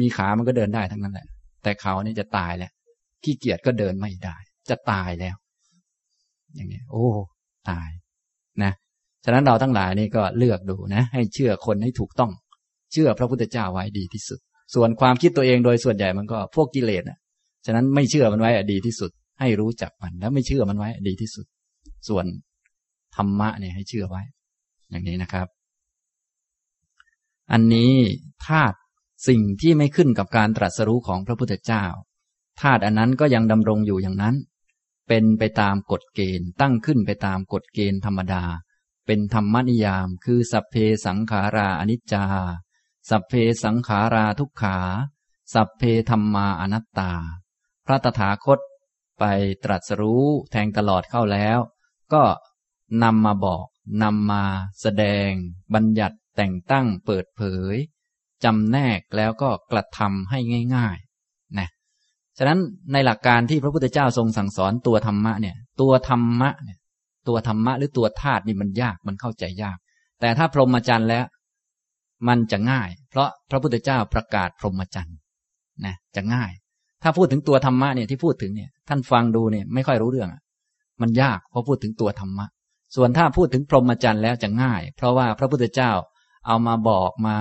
[0.00, 1.26] มีขามันก็เดินได้ทั้งนั้นแหละ
[1.62, 2.72] แต่เขานี่จะตายแล้ว
[3.24, 4.36] ขี้เกียจก็เดินไม่ได้
[4.70, 5.36] จะตายแล้ว
[6.54, 7.06] อย่างนี้โอ้
[7.70, 7.88] ตาย
[8.62, 8.72] นะ
[9.24, 12.32] ฉะนั้นเราทั้งหลายนี่ก็เลือกดูนะ ให้เชื่อคนให้ถูกต้อง
[12.92, 14.38] เชื่อพระพุทธเจ้าไว้ดีที่สุด
[14.74, 17.18] ส่วนความคิดตัวเองโดยส่วนใหญ่มันก็พวกกิเลสอะ
[17.66, 19.10] ฉะนั้นไม่เชื่อมันไว้ดีที่สุด
[19.40, 21.46] ให้รู้จักมันแล้วไม่เชื่อมันไว้ดีที่สุด
[22.08, 22.24] ส่วน
[23.16, 24.22] ธรรมะเนี่ยให้เชื่อไว้
[24.90, 25.46] อย่างนี้นะครับ
[27.52, 27.94] อันนี้
[28.46, 28.76] ธาตุ
[29.28, 31.84] สิ่งที่ไม่ขึ้นกับการตรัสรู้ของพระพุทธเจ้า
[32.60, 34.36] ธาตุอันนั้นก็ยังดำรงอยู่อย่างนั้น
[35.08, 38.44] เป็นไปตามกฎเกณฑ์ ตั้งขึ้นไปตามกฎเกณฑ์ธรรมดา
[39.06, 40.74] เป็นธรรมนิยาม คือสัพเพ
[41.06, 42.24] สังขาราอนิจจา
[43.10, 43.32] สัพเพ
[43.64, 44.78] สังขาราทุกขา
[45.54, 47.12] สัพเพธรรมาอนัตตา
[47.86, 48.60] พระตถาคต
[49.18, 49.24] ไป
[49.64, 51.58] ตรัสรู้แทงตลอดเข้าแล้ว
[52.12, 52.22] ก็
[53.02, 53.66] นำมาบอก
[54.02, 54.44] นำมา
[54.80, 55.30] แสดง
[55.74, 57.42] บัญญัติ แต่งตั้งเปิดเผ
[57.74, 57.76] ย
[58.44, 60.38] จำแนกแล้วก็กระทำให้
[60.76, 61.68] ง่ายๆนะ
[62.38, 62.58] ฉะนั้น
[62.92, 66.78] ในหลักการที่พระพุทธเจ้าทรงสั่งสอนตัวธรรมะเนี่ย ตัวธรรมะเนี่ย
[67.28, 69.78] ตัวธรรมะหรือตัวธาตุนี่มันยากมันเข้าใจยาก
[70.20, 71.24] แต่ถ้าพรหมจรรย์แล้ว
[72.28, 75.16] มันจะง่าย เพราะพระพุทธเจ้าประกาศพรหมจรรย์
[75.84, 76.50] นะจะง่าย
[77.02, 80.30] ถ้าพูดถึงตัวธรรมะเนี่ยที่พูดถึงเนี่ย ท่านฟังดูเนี่ยไม่ค่อยรู้เรื่อง
[81.00, 82.46] มันยากเพราะพูดถึงตัวธรรมะ
[82.96, 85.90] ส่วนถ้าพูดถึงพรหมจรรย์แล้วจะง่าย เพราะว่าพระพุทธเจ้า
[86.46, 87.36] เอามาบอกมา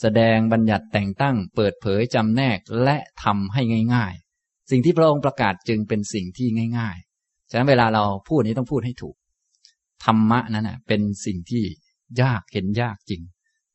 [0.00, 3.62] แสดงบัญญัติแต่งตั้ง เปิดเผยจำแนกและทำให้
[3.94, 6.48] ง่าย ๆ สิ่งที่พระองค์ประกาศจึงเป็นสิ่งที่
[6.78, 9.16] ง่าย ๆ ฉะนั้นเวลาเราพูดนี้ต้องพูดให้ถูก
[10.04, 11.64] ธรรมะนั้นเป็นสิ่งที่
[12.22, 13.22] ยากเห็นยากจริง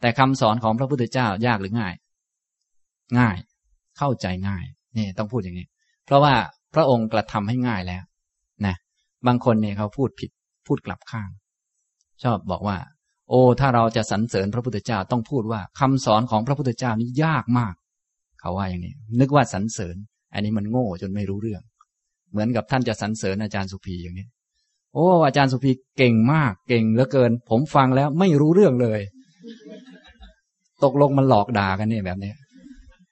[0.02, 1.94] แต่คำสอนของพระพุทธเจ้ายากหรือง่าย
[3.20, 3.38] ง่าย
[3.98, 4.64] เข้าใจง่าย
[4.98, 5.68] นี่ต้องพูดอย่างนี้
[6.06, 6.34] เพราะว่า
[6.76, 8.04] พระองค์กระทำให้ง่ายแล้ว
[8.66, 8.76] นะ
[9.28, 10.32] บางคนเนี่ยเขาพูดผิด
[10.68, 11.30] พูดกลับข้าง
[12.24, 12.78] ชอบบอกว่า
[13.30, 17.74] โอ้ ถ้าเราจะสรรเสริญพระพุทธเจ้าต้องพูดว่าคำสอนของพระพุทธเจ้านี้ยากมาก
[18.40, 19.96] เขาว่าอย่างนี้ นึกว่าสรรเสริญ
[20.34, 21.62] อันนี้มันโง่จนไม่รู้เรื่อง
[22.32, 24.28] เหมือนกับท่านจะสรรเสริญอาจารย์สุภีอย่างนี้
[24.94, 29.00] โอ้ อาจารย์สุภีเก่งมาก เก่งเหลือเกิน ผมฟังแล้วไม่รู้เรื่องเลย
[30.84, 32.34] ตกลงมันหลอกด่ากันเนี่ยแบบนี้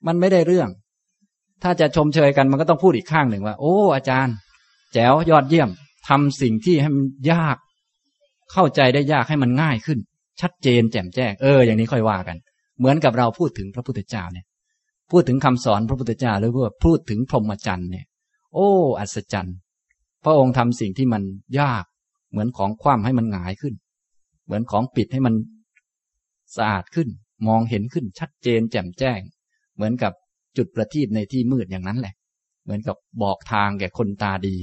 [0.07, 0.69] มันไม่ได้เรื่อง
[1.63, 4.35] ถ้าจะชมเชยกันมันก็ต้องพูดอีกข้างหนึ่งว่า โอ้ อาจารย์
[4.93, 5.69] แจ๋วยอดเยี่ยม
[6.07, 7.57] ทำสิ่งที่ให้มันยาก
[8.51, 9.99] เข้าใจได้ยากให้มันง่ายขึ้น
[10.41, 12.37] ชัดเจนแจ่มแจ้งเอออย่างนี้ค่อยว่ากัน
[12.77, 14.45] เหมือนกับเราพูดถึงพระพุทธเจ้าเนี่ย
[15.11, 18.05] พูดถึงคำสอนพระพุทธเจ้าหรือว่าพูดถึงพรหมจรรย์เนี่ย
[18.53, 18.69] โอ้
[18.99, 19.57] อัศจรรย์
[20.23, 21.23] พระองค์ทำสิ่งที่มัน
[21.59, 21.83] ยาก
[22.31, 23.73] เหมือนของคว่ำให้มันหงายขึ้น
[24.45, 25.35] เหมือนของปิดให้มัน
[26.55, 27.09] สะอาดขึ้น
[27.47, 29.19] มองเห็นขึ้นชัดเจนแจ่มแจ้ง
[29.75, 30.13] เหมือนกับ
[30.57, 32.15] จุดประทีปในที่มืดอย่างนั้นแหละ
[32.63, 34.55] เหมือนกับบอกทางแก่คนตาดี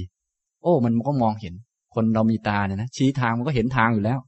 [0.61, 1.53] โอ้ มันก็มองเห็น
[1.95, 4.19] คนเรามีตาเนี่ยนะชี้ทางมันก็เห็นทางอยู่แล้ว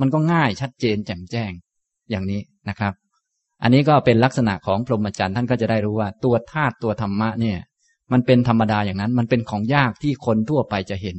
[0.00, 1.52] มันก็ง่ายชัดเจนแจ่มแจ้ง
[2.10, 2.92] อย่างนี้นะครับ
[3.62, 7.58] อันนี้ก็เป็นลักษณะของพรหมจรรย์ท่านก็จะได้รู้ว่า ตัวธาตุตัวธรรมะเนี่ย
[8.12, 11.18] มันเป็นธรรมดาอย่างนั้น มันเป็นของยากที่คนทั่วไปจะเห็น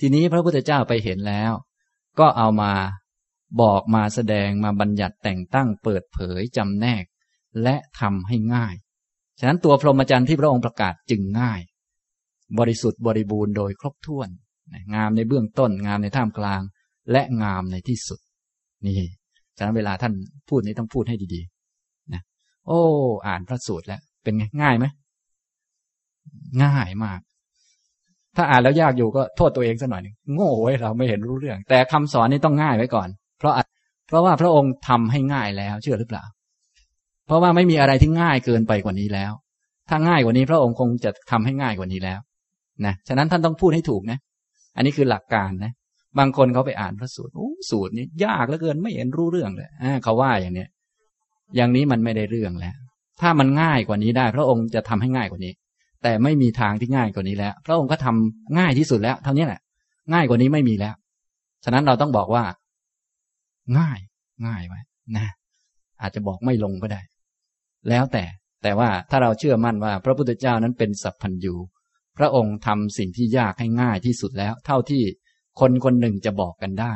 [0.00, 1.52] ทีนี้พระพุทธเจ้าไปเห็นแล้ว
[2.18, 2.72] ก็เอามา
[3.60, 7.04] บอกมาแสดงมาบัญญัติแต่งตั้งเปิดเผยจำแนก
[7.62, 8.74] และทำให้ง่าย
[9.38, 11.60] ฉะนั้นตัวพรหมจรรย์ที่พระองค์ประกาศจึงง่าย
[12.58, 14.28] บริสุทธิ์บริบูรณ์โดยครบถ้วน
[14.94, 16.60] งามในเบื้องต้น งามในท่ามกลาง
[17.10, 18.20] และงามในที่สุด
[18.84, 18.94] นี่
[19.56, 20.12] ฉะนั้นเวลาท่าน
[20.48, 22.22] พูดนี้ต้องพูดให้ดีๆนะ
[22.66, 22.80] โอ้
[23.26, 24.86] อ่านพระสูตรแล้ว เป็นไงง่ายไหม
[26.62, 27.20] ง่ายมาก
[28.36, 33.08] ถ้าอ่านแล้วยากอยู่ก็โทษตัวเองสักหน่อยหนึ่งโง่ไว้เราไม่เห็นรู้เรื่อง แต่คำสอนนี้ต้องง่ายไว้ก่อน
[33.38, 33.54] เพราะ
[34.06, 36.24] เพราะว่าพระองค์ทำให้ง่ายแล้ว เชื่อหรือเปล่า
[37.26, 39.32] เพราะว่าไม่มีอะไรที่ง่ายเกินไปกว่านี้แล้ว
[39.88, 42.20] ถ้าง่ายกว่านี้พระองค์คงจะทำให้ง่ายกว่านี้แล้ว
[42.86, 44.18] นะฉะนั้นท่านต้องพูดให้ถูกนะ
[44.76, 45.72] อันนี้คือหลักการนะ
[46.18, 50.68] บางคนเขาไปอ่านพระสูตรโอ้สูตรนี้ยากเหลือเกินไม่เห็นรู้เรื่องเลยอ่าเขาว่าอย่างเนี้ย
[51.56, 52.74] อย่างนี้มันไม่ได้เรื่องแล้ว
[53.20, 55.52] ถ้ามันง่ายกว่านี้ได้ พระองค์จะทำให้ง่ายกว่านี้
[56.02, 59.60] แต่ไม่มีทางที่ง่ายกว่านี้แล้ว พระองค์ก็ทำง่ายที่สุดแล้ว เท่านี้แหละ
[60.12, 60.94] ง่ายกว่านี้ไม่มีแล้ว
[61.64, 62.44] ฉะนั้นเราต้องบอกว่า
[63.78, 63.98] ง่าย
[64.46, 64.80] ง่ายไว้
[65.16, 65.26] นะ
[66.00, 67.00] อาจจะบอกไม่ลงก็ได้
[67.88, 68.24] แล้วแต่
[68.62, 71.54] แต่ว่าถ้าเราเชื่อมั่นว่า พระพุทธเจ้านั้นเป็นสัพพัญญู
[72.18, 75.02] พระองค์ทำสิ่งที่ยากให้ง่ายที่สุดแล้ว เท่าที่
[75.60, 76.94] คนคนหนึ่งจะบอกกันได้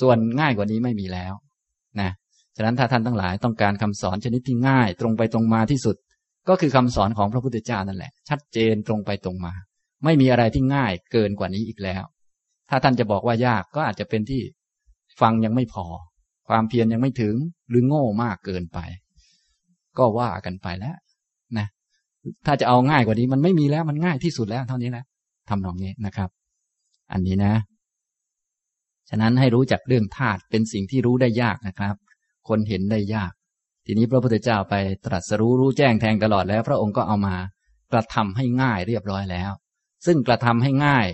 [0.00, 1.34] ส่วนง่ายกว่านี้ไม่มีแล้ว
[2.00, 2.10] นะ
[2.56, 5.96] ฉะนั้นถ้าท่านทั้งหลายต้องการคำสอนชนิดที่ง่าย ตรงไปตรงมาที่สุด
[6.48, 9.54] ก็คือคำสอนของพระพุทธเจ้านั่นแหละ ชัดเจนตรงไปตรงมา
[10.04, 12.04] ไม่มีอะไรที่ง่ายเกินกว่านี้อีกแล้ว
[12.70, 14.42] ถ้าท่านจะบอกว่ายากก็อาจจะเป็นที่
[15.20, 15.86] ฟังยังไม่พอ
[16.48, 17.34] ความเพียรยังไม่ถึง
[17.68, 18.78] หรือโง่มากเกินไป
[19.98, 20.96] ก็ว่ากันไปแล้ว
[21.58, 21.66] นะ
[22.46, 25.04] ถ้าจะเอาง่ายกว่านี้ มันไม่มีแล้วมันง่ายที่สุดแล้วเท่านี้แล้ว
[25.48, 26.28] ทำนองนี้นะครับ
[27.12, 27.54] อันนี้นะ
[29.10, 31.94] ฉะนั้นให้รู้จักเรื่องธาตุเป็นสิ่งที่รู้ได้ยากนะครับ
[32.48, 33.32] คนเห็นได้ยาก
[33.86, 34.74] ทีนี้พระพุทธเจ้าไป
[35.06, 37.36] ตรัสรู้รู้แจ้งแทงตลอดแล้ว พระองค์ก็เอามา
[37.92, 39.50] กระทำให้ง่ายเรียบร้อยแล้ว
[40.06, 41.06] ซึ่งกระทำให้ง่าย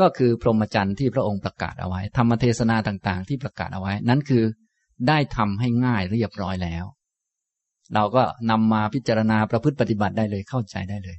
[0.00, 4.44] ก็คือพรหมจรรย์ที่พระองค์ประกาศเอาไว้ธรรมเทศนาต่างๆ ที่ประกาศเอาไว้ นั้นคือ
[5.08, 6.84] ได้ทำให้ง่ายเรียบร้อยแล้ว
[7.94, 11.16] เราก็นำมาพิจารณาประพฤติปฏิบัติได้เลยเข้าใจได้เลย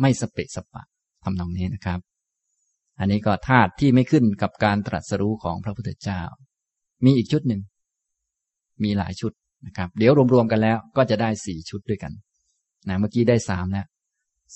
[0.00, 0.82] ไม่สเปะสปะ
[1.22, 2.00] ทำตรงนี้นะครับ
[2.98, 6.22] อันนี้ก็ธาตุที่ไม่ขึ้นกับการตรัสรู้ของพระพุทธเจ้า
[7.04, 7.60] มีอีกชุดหนึ่ง
[8.82, 9.32] มีหลายชุด
[9.66, 12.12] นะครับ เดี๋ยวรวมๆกันแล้วก็จะได้สี่ชุดด้วยกัน
[12.88, 13.86] นะเมื่อกี้ได้สามแล้ว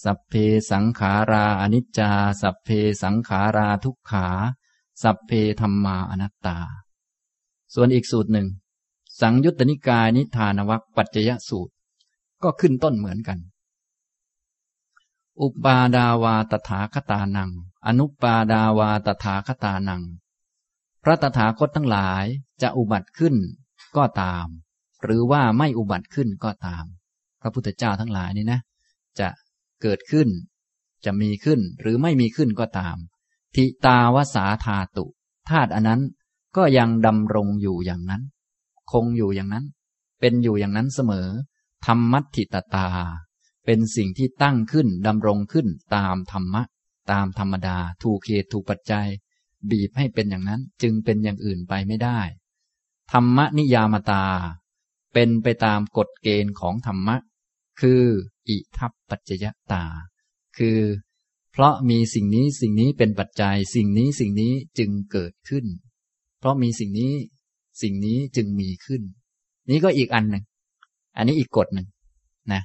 [0.05, 0.35] สัพเพ
[0.71, 2.11] สังขาราอนิจจา
[2.43, 2.69] สัพเพ
[3.03, 4.27] สังขาราทุกขา
[5.03, 6.59] สัพเพธรรมาอนัตตา
[7.75, 8.47] ส่วนอีกสูตรหนึ่ง
[9.21, 11.73] สังยุตตนิกายนิทานวัคปัจจยสูตร
[12.43, 13.39] ก็ขึ้นต้นเหมือนกัน
[15.41, 17.51] อุปาดาวาตถาคตานัง
[17.87, 20.03] อนุปาดาวาตถาคตานัง
[21.03, 22.25] พระตถาคตทั้งหลาย
[22.62, 23.37] จะอุบัติขึ้น
[23.97, 24.47] ก็ตาม
[25.03, 26.85] หรือว่าไม่อุบัติขึ้นก็ตาม
[27.41, 28.61] พระพุทธเจ้าทั้งหลายนี่นะ
[29.19, 29.29] จะ
[29.83, 30.29] เกิดขึ้น
[31.05, 32.97] จะมีขึ้นหรือไม่มีขึ้นก็ตาม
[33.55, 35.05] ทิตาวสาธาตุ
[35.51, 36.01] ธาตุอันนั้น
[36.57, 38.23] ก็ยังดำรงอยู่อย่างนั้น
[38.91, 39.64] คงอยู่อย่างนั้น
[40.20, 41.28] เป็นอยู่อย่างนั้นเสมอ
[41.86, 42.89] ธรรมัตถิตตา
[43.64, 46.62] เป็นสิ่งที่ตั้งขึ้นดำรงขึ้นตามธรรมะ
[47.11, 49.09] ตามธรรมดา ถูกเหตุถูกปัจจัย
[49.70, 52.20] บีบให้เป็นอย่างนั้นจึงเป็นอย่างอื่นไปไม่ได้
[53.12, 54.24] ธรรมนิยามตา
[55.14, 57.16] เป็นไปตามกฎเกณฑ์ของธรรมะ
[57.80, 58.03] คือ
[58.49, 59.84] อิทัปปัจจยตา
[60.59, 60.80] คือ
[61.53, 65.66] เพราะมีสิ่งนี้สิ่งนี้เป็นปัจจัย สิ่งนี้สิ่งนี้จึงเกิดขึ้น
[66.39, 67.12] เพราะมีสิ่งนี้
[67.83, 69.03] สิ่งนี้จึงมีขึ้น
[69.70, 70.45] นี้ก็อีกอันหนึ่ง
[71.16, 71.87] อันนี้อีกกฎหนึ่ง
[72.53, 72.62] นะ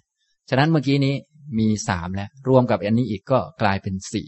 [0.49, 1.15] ฉะนั้นเมื่อกี้นี้
[1.59, 4.27] มีสามแล้ว รวมกับอันนี้อีกก็กลายเป็นสี่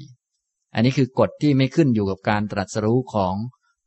[0.74, 3.36] อันนี้คือกฎที่ไม่ขึ้นอยู่กับการตรัสรู้ของ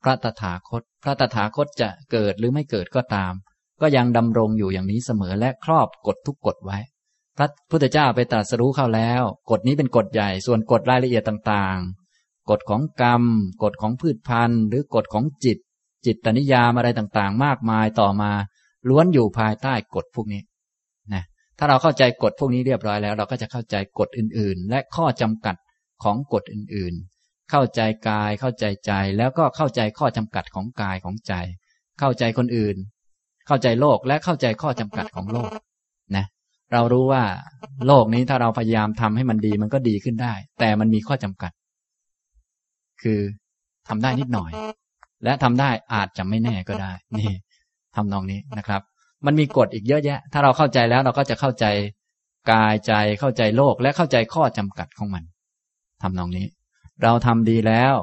[0.03, 3.32] พระตถาคต พระตถาคตจะเกิดหรือไม่เกิดก็ตาม
[3.80, 6.78] ก็ยังดำรงอยู่อย่างนี้เสมอและครอบกฎทุกกฎไว้
[7.36, 13.22] พระพุทธเจ้าไปตรัสรู้เข้าแล้ว กฎนี้เป็นกฎใหญ่ ส่วนกฎรายละเอียดต่างๆ กฎของกรรม
[13.62, 15.59] กฎของพืชพันธุ์ หรือกฎของจิต
[16.09, 18.32] จิตตนิยามอะไรต่างๆ มากมายต่อมา
[18.88, 20.42] ล้วนอยู่ภายใต้กฎพวกนี้
[21.14, 21.24] นะ
[21.59, 25.56] ถ้าเราเข้าใจกฎพวกนี้เรียบร้อยแล้ว เราก็จะเข้าใจกฎอื่นๆ และข้อจำกัด
[26.02, 31.34] ของกฎอื่นๆ เข้าใจกายเข้าใจใจแล้วก็เข้าใจข้อจำกัดของกายของใจ
[32.00, 32.76] เข้าใจคนอื่น
[33.46, 35.50] เข้าใจโลกและเข้าใจข้อจำกัดของโลก
[36.16, 36.26] นะ
[36.72, 37.24] เรารู้ว่า
[37.86, 41.52] โลกนี้ถ้าเราพยายามทำให้มันดีมันก็ดีขึ้นได้ แต่มันมีข้อจำกัด
[43.02, 43.20] คือ
[43.88, 44.50] ทำได้นิดหน่อย
[45.24, 47.32] และทำได้อาจจะไม่แน่ก็ได้ นี่
[47.96, 48.82] ทำนองนี้นะครับ
[49.26, 51.66] มันมีกฎอีกเยอะแยะ ถ้าเราเข้าใจแล้วเราก็จะเข้าใจ
[52.50, 55.24] กายใจเข้าใจโลกและเข้าใจข้อจำกัดของมัน
[56.02, 56.46] ทำนองนี้
[57.02, 57.94] เราทำดีแล้ว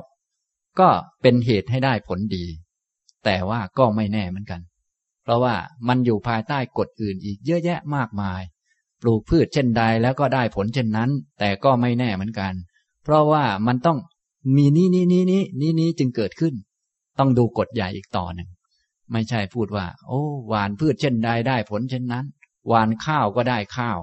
[0.79, 0.89] ก็
[1.21, 2.45] เป็นเหตุให้ได้ผลดี
[3.25, 4.61] แต่ว่าก็ไม่แน่เหมือนกัน
[5.23, 5.55] เพราะว่า
[5.87, 8.41] มันอยู่ภายใต้กฎอื่นอีกเยอะแยะมากมาย
[9.01, 11.09] ปลูกพืชเช่นใดแล้วก็ได้ผลเช่นนั้น
[11.39, 12.53] แต่ก็ไม่แน่เหมือนกัน
[13.03, 13.97] เพราะว่ามันต้อง
[14.55, 16.53] มีนี้นี้นี้นี้นี้นี้จึงเกิดขึ้น
[17.19, 18.49] ต้องดูกฎใหญ่อีกต่อหนึ่ง
[19.11, 22.25] ไม่ใช่พูดว่า โอ้หวานพืชเช่นใดได้ผลเช่นนั้น
[22.67, 23.97] หวานข้าวก็ได้ข้าว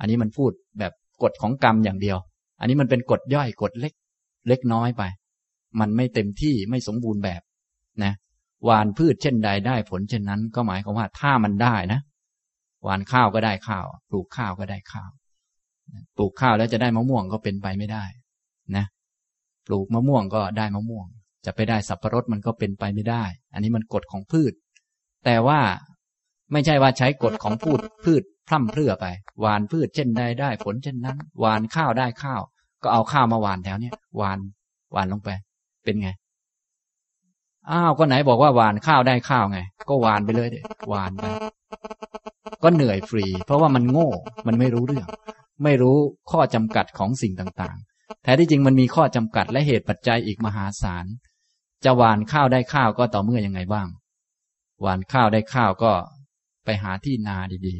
[0.00, 0.92] อันนี้มันพูดแบบ
[1.22, 2.18] กฎของกรรมอย่างเดียว
[2.60, 3.92] อันนี้มันเป็นกฎย่อยกฎเล็ก
[4.48, 5.02] เล็กน้อยไป
[5.80, 7.42] มันไม่เต็มที่ไม่สมบูรณ์แบบ
[8.04, 8.12] นะ
[8.64, 12.00] หวานพืชเช่นใดได้ผลเช่นนั้น ก็หมายความว่าถ้ามันได้นะ
[12.82, 15.10] หวานข้าวก็ได้ข้าว ปลูกข้าวก็ได้ข้าว
[16.16, 18.04] ปลูกข้าวแล้วจะได้มะม่วงก็เป็นไปไม่ได้
[18.76, 18.84] นะ
[19.66, 21.06] ปลูกมะม่วงก็ได้มะม่วง
[21.46, 23.24] จะไปได้สับปะรดมันก็เป็นไปไม่ได้
[23.54, 24.52] อันนี้มันกฎของพืช
[25.24, 25.60] แต่ว่า
[26.52, 29.06] ไม่ใช่ว่าใช้กฎของพูดพืชพร่ำเพรื่อไป
[29.40, 32.42] หวานพืชเช่นใดได้ผลเช่นนั้น หวานข้าวได้ข้าว
[32.82, 34.38] ก็เอาข้าวมาหวานแถวเนี้ยหวาน
[34.92, 35.30] หวานลงไป
[35.84, 36.10] เป็นไง
[37.70, 41.24] อ้าวก็ไหนบอกว่าหวานข้าวได้ข้าวไง ก็หวานไปเลยเด็หวานไป
[42.62, 44.08] ก็เหนื่อยฟรี เพราะว่ามันโง่
[44.46, 45.06] มันไม่รู้เรื่อง
[45.64, 45.96] ไม่รู้
[46.30, 51.04] ข้อจำกัดของสิ่งต่างๆ แท้ที่จริงมันมีข้อจำกัดและเหตุปัจจัยอีกมหาศาล
[51.84, 53.86] จะหวานข้าวได้ข้าวก็ต่อเมื่อยังไงบ้าง
[54.82, 55.92] หวานข้าวได้ข้าวก็
[56.64, 57.76] ไปหาที่นาดี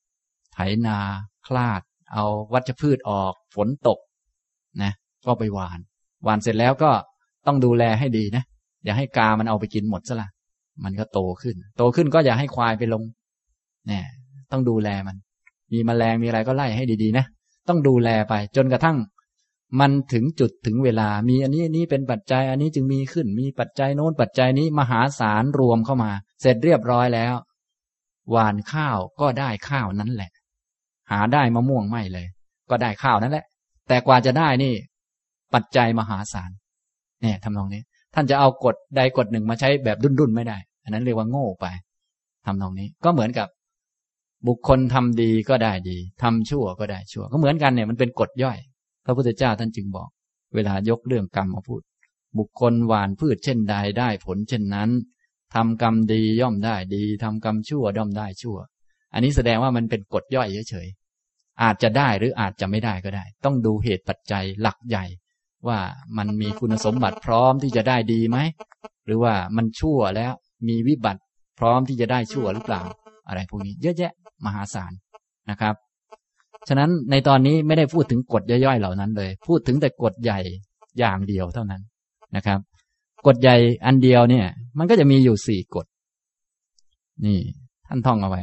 [0.00, 0.98] ๆ ไถนา
[1.46, 1.80] คลาด
[2.12, 3.98] เอาวัชพืชออกฝนตก
[4.82, 4.92] นะ
[5.26, 5.78] ก็ไปหวาน
[6.24, 6.90] หวานเสร็จแล้วก็
[7.46, 8.44] ต้องดูแลให้ดีนะ
[8.84, 10.28] อย่าให้กามันเอาไปกินหมดซะละ
[10.84, 13.02] มันก็โตขึ้น โตขึ้นก็อย่าให้ควายไปลง
[13.86, 14.04] เนี่ย
[14.52, 15.16] ต้องดูแลมัน
[15.72, 17.24] มีมแมลงมีอะไรก็ไล่ให้ดีๆนะ
[17.68, 18.96] ต้องดูแลไปจนกระทั่ง
[19.80, 26.10] มันถึงจุดถึงเวลา มีอันนี้อันนี้เป็นปัจจัย อันนี้จึงมีขึ้น มีปัจจัยโน้นปัจจัยนี้มหาศาลรวมเข้ามา
[26.40, 27.34] เสร็จเรียบร้อยแล้ว
[28.30, 30.30] หวานข้าวก็ได้ข้าวนั้นแหละ
[31.10, 32.26] หาได้มะม่วงไม่เลย
[32.70, 33.44] ก็ได้ข้าวนั่นแหละ
[33.88, 34.74] แต่กว่าจะได้นี่
[35.54, 36.50] ปัจจัยมหาศาล
[37.22, 37.82] เนี่ยทำนองนี้
[38.14, 41.66] ท่านจะเอากฎใดกฎหนึ่งมาใช้แบบดุนๆไม่ได้ อันนั้นเรียกว่าโง่ไป
[42.46, 43.48] ทำนองนี้ก็เหมือนกับ
[44.46, 48.58] บุคคลทำดีก็ได้ดีทำชั่วก็ได้ชั่ว ก็เหมือนกันเนี่ยมันเป็นกฎย่อย
[49.08, 50.08] ระพุทธเจ้าท่านจึงบอก
[50.54, 51.82] เวลายกเรื่องกรรมมาพูด
[52.38, 54.90] บุคคลหวานพืชเช่นใดได้ผลเช่นนั้น
[55.54, 58.58] ทำกรรมดีย่อมได้ดีทำกรรมชั่วย่อมได้ชั่ว
[59.12, 65.04] อันนี้แสดงว่ามันเป็นกฎย่อยเฉยๆอาจจะได้หรืออาจจะไม่ได้ก็ได้ ต้องดูเหตุปัจจัยหลักใหญ่
[65.68, 65.78] ว่า
[66.18, 68.38] มันมีคุณสมบัติพร้อมที่จะได้ดีไหม
[69.06, 70.32] หรือว่ามันชั่วแล้ว
[70.68, 71.22] มีวิบัติ
[71.58, 72.82] พร้อมที่จะได้ชั่วหรือเปล่า
[73.28, 74.12] อะไรพวกนี้เยอะแยะ
[74.44, 74.92] มหาศาล
[75.50, 75.74] นะครับ
[76.68, 80.40] ฉะนั้นในตอนนี้ไม่ได้พูดถึงกฎย่อยๆเหล่านั้นเลย พูดถึงแต่กฎใหญ่
[80.98, 81.82] อย่างเดียวเท่านั้น
[82.36, 82.58] นะครับ
[83.26, 83.56] กฎใหญ่
[83.86, 84.46] อันเดียวเนี่ย
[84.78, 85.86] มันก็จะมีอยู่สี่กฎ
[87.24, 87.38] นี่
[87.86, 88.42] ท่านท่องเอาไว้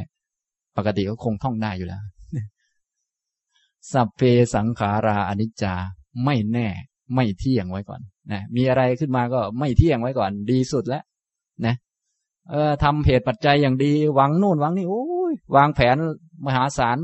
[0.76, 2.02] ปกติก็คงท่องได้อยู่แล้ว
[3.92, 4.22] สัพเพ
[4.54, 5.74] สังขาราอนิจจา
[6.24, 6.68] ไม่แน่
[7.14, 8.00] ไม่เที่ยงไว้ก่อน
[8.32, 11.02] นะมีอะไรขึ้นมาก็ไม่เที่ยงไว้ก่อน ดีสุดแล้ว
[11.66, 11.74] นะ
[12.50, 15.96] เออทำเหตุปัจจัยอย่างดีหวังนู่นหวังนี่โอ้ยวางแผน
[16.46, 16.98] มหาศาล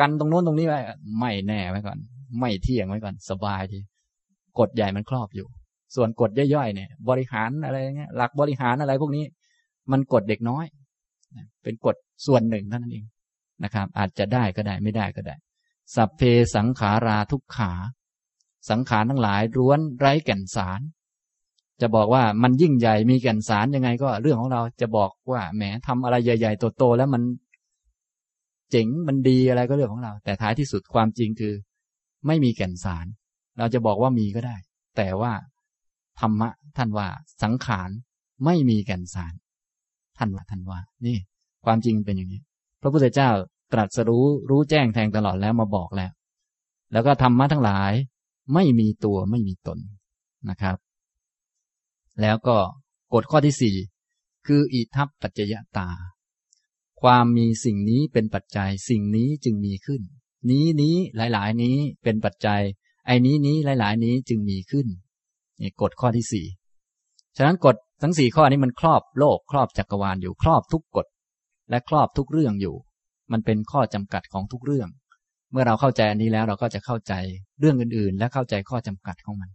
[0.00, 0.80] กันตรงโน้นตรงนี้ไว้
[1.20, 1.98] ไม่แน่ไว้ก่อน
[2.40, 3.80] ไม่เที่ยงไว้ก่อน สบายดี
[4.58, 5.46] กฎใหญ่มันครอบอยู่
[5.94, 9.24] ส่วนกฎย่อยๆเนี่ย บริหารอะไรเงี้ยหลักบริหารอะไรพวกนี้
[9.92, 10.64] มันกฎเด็กน้อย
[11.62, 13.06] เป็นกฎส่วนหนึ่งเท่านั้นเอง
[13.64, 15.36] นะครับ อาจจะได้ก็ได้ไม่ได้ก็ได้
[15.94, 16.22] สัพเพ
[16.54, 17.72] สังขาราทุกขา
[18.70, 20.80] สังขารทั้งหลายร้วนไร้แก่นสาร
[21.80, 27.22] จะบอกว่ามันยิ่งใหญ่มีแก่นสารยังไงก็เรื่องของเราจะบอกว่าแหมทำอะไรใหญ่ ๆ โตๆแล้วมัน
[28.74, 31.54] เจ๋งมันดีอะไรก็เรื่องของเรา แต่ท้ายที่สุดความจริงคือ
[32.26, 33.06] ไม่มีแก่นสาร
[33.58, 34.56] เราจะบอกว่ามีก็ได้
[34.96, 35.32] แต่ว่า
[36.20, 37.08] ธรรมะท่านว่า
[37.42, 37.90] สังขาร
[38.44, 39.34] ไม่มีแก่นสาร
[40.18, 41.16] ท่านว่าท่านว่า นี่
[41.64, 42.42] ความจริงเป็นอย่างนี้
[42.82, 43.30] พระพุทธเจ้า
[43.72, 46.12] ตรัสรู้รู้แจ้งแทงตลอดแล้วมาบอกแล้ว
[46.92, 47.92] แล้วก็ธรรมะทั้งหลาย
[48.54, 49.78] ไม่มีตัวไม่มีตน
[50.50, 50.76] นะครับ
[52.20, 52.56] แล้วก็
[53.14, 53.76] กฎข้อที่สี่
[54.46, 55.88] คืออิทัปปัจจยตา
[57.02, 60.02] ความมีสิ่งนี้เป็นปัจจัยสิ่งนี้จึงมีขึ้น
[60.50, 62.62] นี้นี้หลาย ๆ นี้เป็นปัจจัย
[63.06, 64.86] ไอ้นี้นี้หลาย ๆ นี้จึงมีขึ้น
[65.60, 66.46] นี่กฎข้อที่สี่
[67.36, 71.06] ฉะนั้นกฎทั้งสี่ข้อนี้มันครอบโลกครอบจักรวาลอยู่ครอบทุกกฎ
[71.70, 72.76] และครอบทุกเรื่องอยู่
[73.32, 74.88] มันเป็นข้อจำกัดของทุกเรื่อง
[75.52, 77.12] เมื่อเราเข้าใจอันนี้แล้วเราก็จะเข้าใจ
[77.60, 79.50] เรื่องอื่น ๆ และเข้าใจข้อจำกัดของมัน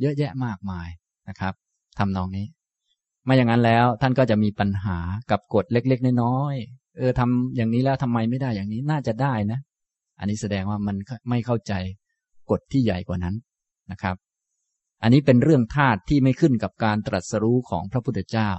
[0.00, 0.88] เยอะแยะมากมาย
[1.28, 1.54] นะครับ
[1.98, 2.46] ทำนองนี้
[3.26, 4.98] ไม่อย่างนั้นแล้ว ท่านก็จะมีปัญหา
[5.30, 9.58] กับกฎเล็ก ๆ น้อยๆเออทำอย่างนี้แล้วทำไมไม่ได้อย่างนี้น่าจะได้นะ
[10.18, 10.96] อันนี้แสดงว่ามัน
[11.30, 11.72] ไม่เข้าใจ
[12.50, 13.34] กฎที่ใหญ่กว่านั้น
[13.92, 14.16] นะครับ
[15.02, 18.50] อันนี้เป็นเรื่องธาตุที่ไม่ขึ้นกับการตรัสรู้ของพระพุทธเจ้า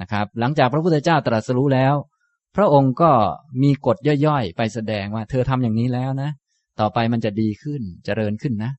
[0.00, 1.94] นะครับ หลังจากพระพุทธเจ้าตรัสรู้แล้ว
[2.56, 3.10] พระองค์ก็
[3.62, 3.96] มีกฎ
[4.26, 6.30] ย่อยๆ ไปแสดงว่า เธอทำอย่างนี้แล้วนะ
[6.80, 8.72] ต่อไปมันจะดีขึ้นจเจริญขึ้นนะ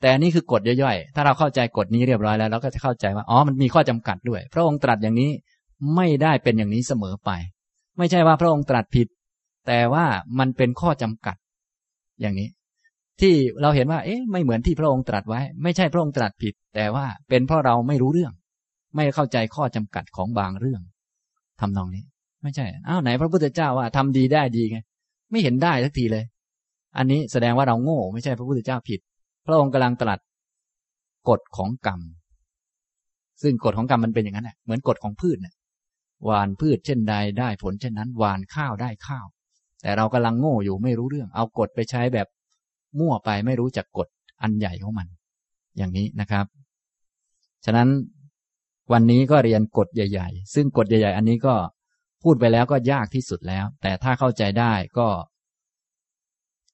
[0.00, 5.30] แต่นี่คือกฎย่อยๆ ถ้าเราเข้าใจกฎนี้เรียบร้อยแล้วเราก็จะเข้าใจว่า อ๋อ มันมีข้อจำกัดด้วย พระองค์ตรัสอย่างนี้
[5.96, 7.30] ไม่ได้เป็นอย่างนี้เสมอไป
[7.98, 9.08] ไม่ใช่ว่าพระองค์ตรัสผิด
[9.66, 10.04] แต่ว่า
[10.38, 11.36] มันเป็นข้อจำกัด
[12.20, 12.48] อย่างนี้
[13.20, 18.32] ที่เราเห็นว่า เอ๊ะ ไม่เหมือนที่พระองค์ตรัสไว้ ไม่ใช่พระองค์ตรัสผิด แต่ว่าเป็นเพราะเราไม่รู้เรื่อง
[18.96, 20.82] ไม่เข้าใจข้อจำกัดของบางเรื่อง
[21.60, 22.04] ทำนองนี้
[22.42, 24.78] ไม่ใช่ อ้าวไหนพระพุทธเจ้าว่าทำดีได้ดีไง
[25.30, 26.24] ไม่เห็นได้สักทีเลย
[26.96, 29.00] อันนี้แสดงว่าเราโง่ ไม่ใช่พระพุทธเจ้าผิด
[29.46, 30.20] พระองค์กำลังตรัส
[31.28, 32.00] กฎของกรรม
[33.42, 35.54] ซึ่งกฎของกรรมมันเป็นอย่างนั้นแหละเหมือนกฎของพืชเนี่ย
[36.24, 39.26] หวานพืชเช่นใดได้ผลเช่นนั้นหวานข้าวได้ข้าว
[39.82, 42.26] แต่เรากำลังโง่อยู่ไม่รู้เรื่อง เอากฎไปใช้แบบ
[42.98, 44.08] มั่วไปไม่รู้จักกฎ
[44.42, 45.06] อันใหญ่ของมัน
[45.76, 46.46] อย่างนี้นะครับ
[47.64, 47.88] ฉะนั้น
[48.92, 51.54] วันนี้ก็เรียนกฎใหญ่ ๆ ซึ่งกฎใหญ่ ๆ อันนี้ก็
[52.22, 55.08] พูดไปแล้วก็ยากที่สุดแล้ว แต่ถ้าเข้าใจได้ก็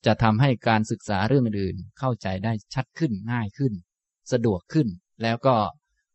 [0.07, 3.73] จะทำให้การศึกษาเรื่องอื่นเข้าใจได้ชัดขึ้นง่ายขึ้น
[4.33, 4.89] สะดวกขึ้น
[5.23, 5.57] แล้วก็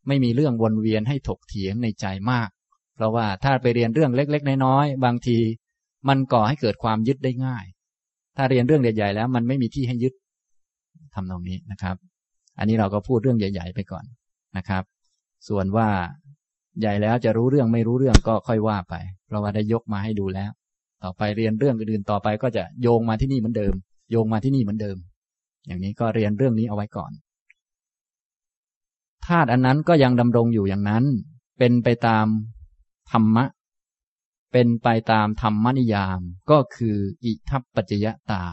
[0.08, 2.48] ไม่มีเรื่องวนเวียนให้ถกเถียงในใจมาก
[2.94, 5.38] เพราะว่าถ้าไปเรียนเรื่องเล็ก ๆ น้อยๆบางที
[6.08, 7.64] มันก่อให้เกิดความยึดได้ง่าย
[8.36, 10.14] ถ้าเรียนเรื่องใหญ่ๆแล้วมันไม่มีที่ให้ยึด
[11.14, 11.96] ทำตรงนี้นะครับ
[12.58, 14.04] อันนี้เราก็พูดเรื่องใหญ่ ๆ ไปก่อน
[14.56, 14.82] นะครับ
[15.48, 15.88] ส่วนว่า
[16.80, 18.94] ใหญ่แล้วจะรู้เรื่องไม่รู้เรื่องก็ค่อยว่าไป
[19.26, 20.50] เพราะว่าได้ยกมาให้ดูแล้ว
[21.02, 23.74] ต่อไปเรียนเรื่องอื่นๆต่อไปก็จะโยงมาที่นี่เหมือนเดิม
[24.10, 24.96] โยงมาที่นี่เหมือนเดิม
[25.66, 27.12] อย่างนี้ก็เรียนเรื่องนี้เอาไว้ก่อน
[29.26, 31.04] ธาตุอันนั้นก็ยังดำรงอยู่อย่างนั้น
[31.58, 32.26] เป็นไปตาม
[33.10, 33.44] ธรรมะ
[34.52, 36.20] เป็นไปตามธรรมนิยาม
[36.50, 38.44] ก็คืออิทัปปัจจยตา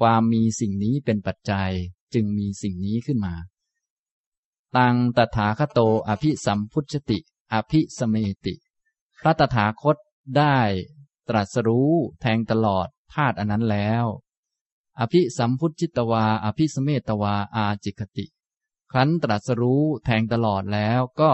[0.00, 1.70] ความมีสิ่งนี้เป็นปัจจัย
[2.14, 3.34] จึงมีสิ่งนี้ขึ้นมา
[4.76, 7.18] ตังตถาคโตอภิสัมพุชติ
[7.52, 8.54] อภิสเมติ
[9.20, 9.96] พระตถาคต
[10.36, 10.56] ได้
[11.28, 14.04] ตรัสรู้แทงตลอดธาตุอันนั้นแล้ว
[15.00, 18.26] อภิสัมพุทธิตวา อภิสเมตวา อาจิคติ
[18.90, 21.32] ครั้นตรัสรู้แทงตลอดแล้วก็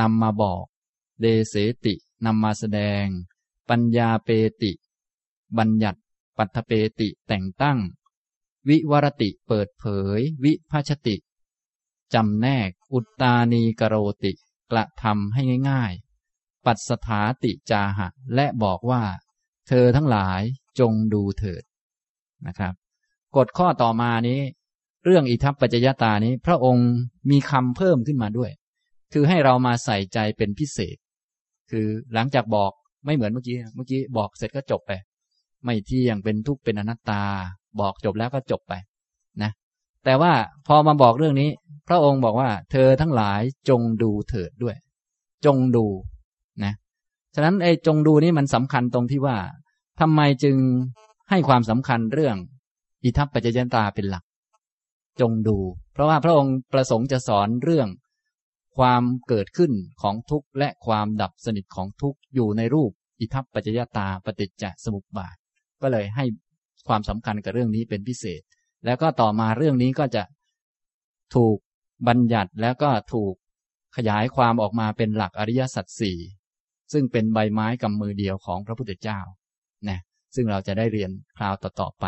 [0.00, 0.64] นำมาบอก
[1.20, 1.54] เดเส
[1.84, 3.04] ตินำมาแสดง
[3.68, 4.28] ปัญญาเป
[4.62, 4.72] ติ
[5.58, 6.00] บัญญัติ
[6.36, 7.78] ปัตเปติแต่งตั้ง
[8.68, 9.84] วิวรติเปิดเผ
[10.18, 11.16] ย วิภชติ
[12.14, 14.32] จำแนก อุตตานีกโรติ
[14.70, 15.92] กระทำให้ง่าย
[16.28, 19.02] ๆ ปัสถาติจาหะ และบอกว่า
[19.68, 20.40] เธอทั้งหลาย
[20.80, 21.62] จงดูเถิด
[22.46, 22.72] นะครับ
[23.36, 24.40] กฎข้อต่อมานี้
[25.04, 26.90] เรื่องอิทัปปัจจยตานี้ พระองค์
[27.30, 28.50] มีคำเพิ่มขึ้นมาด้วย
[29.12, 30.96] คือให้เรามาใส่ใจเป็นพิเศษ
[31.70, 32.72] คือหลังจากบอก
[33.04, 34.92] ไม่เหมือนเมื่อกี้เมื่อกี้บอกเสร็จก็จบไป
[35.64, 37.22] ไม่เที่ยงเป็นทุกข์เป็นอนัตตา
[37.80, 38.74] บอกจบแล้วก็จบไป
[39.42, 39.50] นะ
[40.04, 40.32] แต่ว่า
[40.66, 41.50] พอมาบอกเรื่องนี้
[41.88, 44.76] พระองค์บอกว่า เธอทั้งหลายจงดูเถิดด้วย
[45.44, 45.86] จงดู
[47.34, 49.36] ฉะนั้นไอ้จงดูนี่มันสำคัญตรงที่ว่า
[50.00, 50.56] ทำไมจึง
[51.30, 52.36] ให้ความสำคัญเรื่อง
[53.04, 54.24] อิทัปปัจจยตาเป็นหลัก
[55.20, 55.56] จงดู
[55.92, 57.88] เพราะว่าพระองค์ประสงค์จะสอนเรื่อง
[58.76, 59.72] ความเกิดขึ้น
[60.02, 65.36] ของทุกข์และความดับสนิทของทุกข์อยู่ในรูป อิทัปปัจจยตาปฏิจจสมุปบาท
[65.82, 66.24] ก็เลยให้
[66.88, 68.42] ความสำคัญกับเรื่องนี้เป็นพิเศษ
[68.84, 70.22] แล้วก็ต่อมาเรื่องนี้ก็จะ
[71.34, 71.56] ถูก
[72.08, 73.34] บัญญัติแล้วก็ถูก
[73.96, 76.18] ขยายความออกมาเป็นหลักอริยสัจสี่
[76.92, 79.20] ซึ่งเป็นใบไม้กำมือเดียวของพระพุทธเจ้า
[79.88, 79.98] นะ
[80.34, 82.06] ซึ่งเราจะได้เรียนคราวต่อๆไป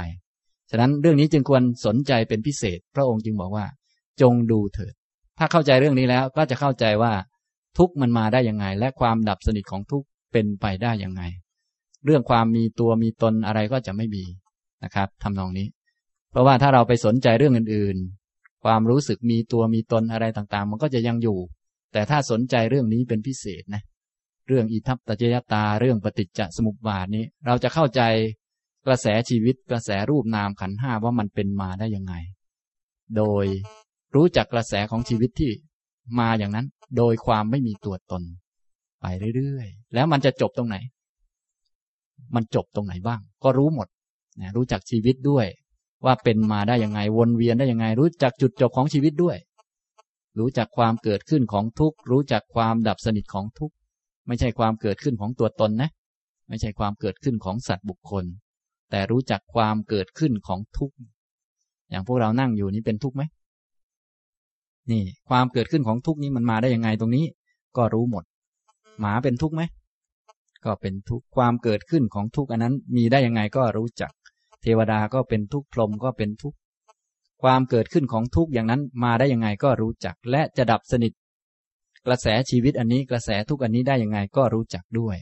[0.70, 3.66] ฉะนั้นเรื่องนี้จึงควรสนใจเป็นพิเศษ พระองค์จึงบอกว่า
[4.20, 4.94] จงดูเถิด
[5.38, 7.12] ถ้าเข้าใจเรื่องนี้แล้วก็จะเข้าใจว่า
[7.78, 11.22] ทุกมันมาได้ยังไง และความดับสนิทของทุกเป็นไปได้ยังไง
[12.04, 14.24] เรื่องความมีตัวมีตนอะไรก็จะไม่มี
[14.84, 15.66] นะครับทำนองนี้
[16.30, 17.96] เพราะว่าถ้าเราไปสนใจเรื่องอื่น
[18.30, 21.38] ๆ ความรู้สึกมีตัวมีตนอะไรต่างๆ มันก็จะยังอยู่
[21.92, 23.82] แต่ถ้าสนใจเรื่องนี้เป็นพิเศษนะ
[24.46, 28.02] เรื่องอิทัปตจยตาเรื่องปฏิจจสมุปบาทนี้ เราจะเข้าใจ
[28.86, 32.14] กระแสชีวิตกระแสรูปนามขันห้าว่ามันเป็นมาได้ยังไง
[33.16, 33.46] โดย
[34.14, 35.52] รู้จักกระแสของชีวิตที่
[36.18, 36.66] มาอย่างนั้น
[36.96, 38.22] โดยความไม่มีตัวตน
[39.00, 40.76] ไปเรื่อยๆ แล้วมันจะจบตรงไหน
[42.34, 43.88] มันจบตรงไหนบ้าง ก็รู้หมด
[44.40, 45.46] นะรู้จักชีวิตด้วย
[46.04, 49.36] ว่าเป็นมาได้ยังไง วนเวียนได้ยังไง รู้จักจุดจบของชีวิตด้วย
[50.38, 53.74] รู้จักความเกิดขึ้นของทุกข์ รู้จักความดับสนิทของทุกข์
[54.26, 55.90] ไม่ใช่ความเกิดขึ้นของตัวตนนะ
[56.48, 58.24] ไม่ใช่ความเกิดขึ้นของสัตว์บุคคล
[58.90, 60.96] แต่รู้จักความเกิดขึ้นของทุกข์
[61.90, 63.22] อย่างพวกเรานั่งอยู่นี้เป็นทุกข์ไหม
[64.90, 67.24] นี่ ความเกิดขึ้นของทุกข์นี้มันมาได้ยังไงตรงนี้
[67.76, 68.24] ก็รู้หมด
[69.00, 69.62] หมาเป็นทุกข์ไหม
[70.64, 74.12] ก็เป็นทุกข์ความเกิดขึ้นของทุกข์อันนั้น มีได้ยังไงก็รู้จัก
[74.62, 76.56] เทวดาก็เป็นทุกข์พรหมก็เป็นทุกข์
[77.42, 81.12] ความเกิดขึ้นของทุกข์อย่างนั้นมาได้ยังไงก็รู้จัก และจะดับสนิท
[82.06, 85.16] กระแสชีวิตอันนี้กระแสทุกอันนี้ได้ยังไงก็รู้จักด้วย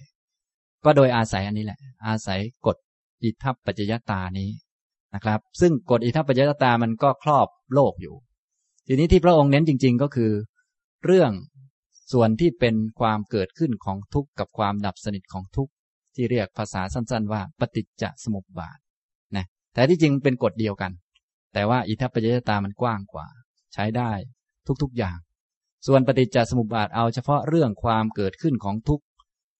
[0.84, 2.76] ก็โดยอาศัยอันนี้แหละ อาศัยกฎ
[3.22, 4.50] อิทัปปัจจยตานี้
[5.14, 8.16] นะครับ ซึ่งกฎอิทัปปัจจยตามันก็ครอบโลกอยู่
[8.86, 10.32] ทีนี้ที่พระองค์เน้นจริง ๆ ก็คือ
[11.04, 11.32] เรื่อง
[12.12, 15.72] ส่วนที่เป็นความเกิดขึ้นของทุกข์กับความดับสนิทของทุกข์
[16.14, 18.78] ที่เรียกภาษาสั้น ๆ ว่าปฏิจจสมุปบาท
[19.36, 20.92] นะแต่ที่จริงเป็นกฎเดียวกัน
[21.54, 23.26] แต่ว่าอิทัปปัจจยตามันกว้างกว่า
[23.74, 24.10] ใช้ได้
[24.82, 25.18] ทุกๆอย่าง
[25.86, 29.04] ส่วนปฏิจจสมุปบาทเอาเฉพาะเรื่องความเกิดขึ้นของทุกข์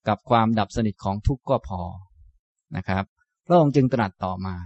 [0.09, 1.83] กับความดับสนิทของทุกข์ก็พอ
[2.77, 3.05] นะครับ
[3.47, 4.57] พระองค์จึงตรัสต่อมา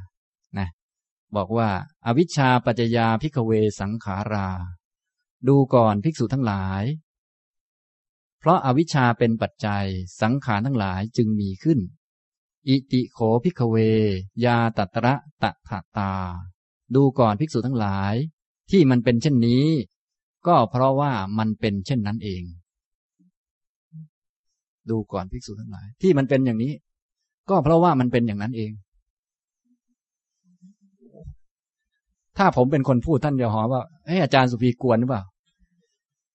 [0.58, 0.68] นะ
[1.36, 1.70] บอกว่า
[2.06, 4.48] อาวิชชาปัจจยาพิกเวสังขารา
[5.48, 6.84] ดูก่อนภิกษุทั้งหลาย
[8.38, 9.86] เพราะอาวิชชาเป็นปัจจัย
[10.22, 11.78] สังขารทั้งหลายจึงมีขึ้น
[12.68, 13.76] อิติโขพิกเว
[14.44, 16.14] ยาตัตระตะถาตา
[16.94, 18.14] ดูก่อนภิกษุทั้งหลาย
[18.70, 19.66] ที่มันเป็นเช่นนี้
[20.46, 22.42] ก็เพราะว่ามันเป็นเช่นนั้นเอง
[24.90, 26.72] ดูก่อนภิกษุทั้งหลาย ที่มันเป็นอย่างนี้
[27.50, 28.72] ก็เพราะว่ามันเป็นอย่างนั้นเอง
[32.38, 35.22] ถ้าผมเป็นคนพูดท่านจะหอว่าเฮ้อาจารย์สุภีกวนหรือเปล่า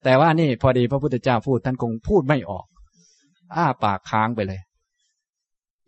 [0.04, 2.66] แต่ว่านี่พอดีพระพุทธเจ้าพูดท่านคงพูดไม่ออก
[3.56, 4.62] อ้าปากค้างไปเลย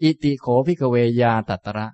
[0.01, 1.87] อิติโขพิกเวยาตัตระ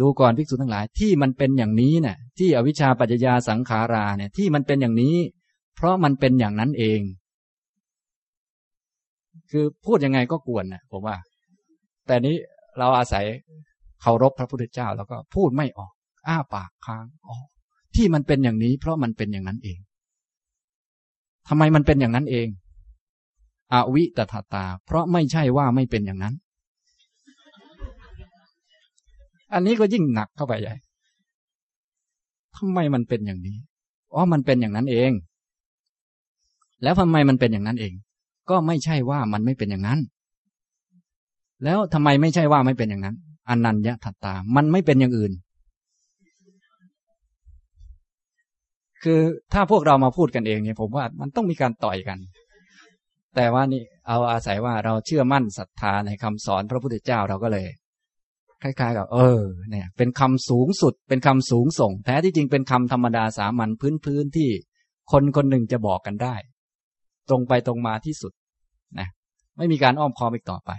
[0.00, 5.16] ดูก่อนภิกษุทั้งหลายที่มันเป็นอย่างนี้เนะ่ยที่อวิชชาปัจจยาสังขาราเนี่ย ที่มันเป็นอย่างนี้
[5.76, 7.00] เพราะมันเป็นอย่างนั้นเอง
[9.50, 11.16] คือพูดยังไงก็กวนนะผมว่า
[12.06, 12.36] แต่นี้
[12.78, 13.24] เราอาศัย
[14.02, 15.92] เคารพพระพุทธเจ้า แล้วก็พูดไม่ออก
[16.28, 17.36] อ้าปากค้างอ๋อ
[17.94, 19.78] ที่มันเป็นอย่างนี้ เพราะมันเป็นอย่างนั้นเอง
[21.48, 22.48] ทำไมมันเป็นอย่างนั้นเอง
[23.72, 26.34] อวิตถตา เพราะไม่ใช่ว่าไม่เป็นอย่างนั้น
[29.56, 30.74] อันนี้ก็ยิ่งหนักเข้าไปใหญ่
[32.56, 33.56] ทำไมมันเป็นอย่างนี้
[34.12, 35.10] อ๋อมันเป็นอย่างนั้นเอง
[36.82, 37.92] แล้วทำไมมันเป็นอย่างนั้นเอง
[38.50, 40.00] ก็ไม่ใช่ว่ามันไม่เป็นอย่างนั้น
[41.64, 43.16] แล้วทำไมไม่ใช่ว่าไม่เป็นอย่างนั้น
[43.48, 45.32] อนัญญาทัตตา มันไม่เป็นอย่างอื่น
[49.02, 49.20] คือ
[49.52, 52.18] ถ้าพวกเรามาพูดกันเองเนี่ยผมว่ามันต้องมีการต่อยกัน
[53.36, 57.66] แต่ว่านี่เอาอาศัยว่าเราเชื่อมั่นศรัทธาในคำสอนพระพุทธเจ้าเราก็เลย
[58.62, 63.70] คล้ายๆกับเออเนี่ยเป็นคำสูงสุดเป็นคำสูงส่ง แท้ที่จริงเป็นคำธรรมดาสามัญ
[64.04, 64.50] พื้นๆที่
[65.12, 66.34] คนคนหนึ่งจะบอกกันได้
[67.28, 68.32] ตรงไปตรงมาที่สุด
[68.98, 69.08] นะ
[69.56, 70.70] ไม่มีการอ้อมค้อมอีกต่อไป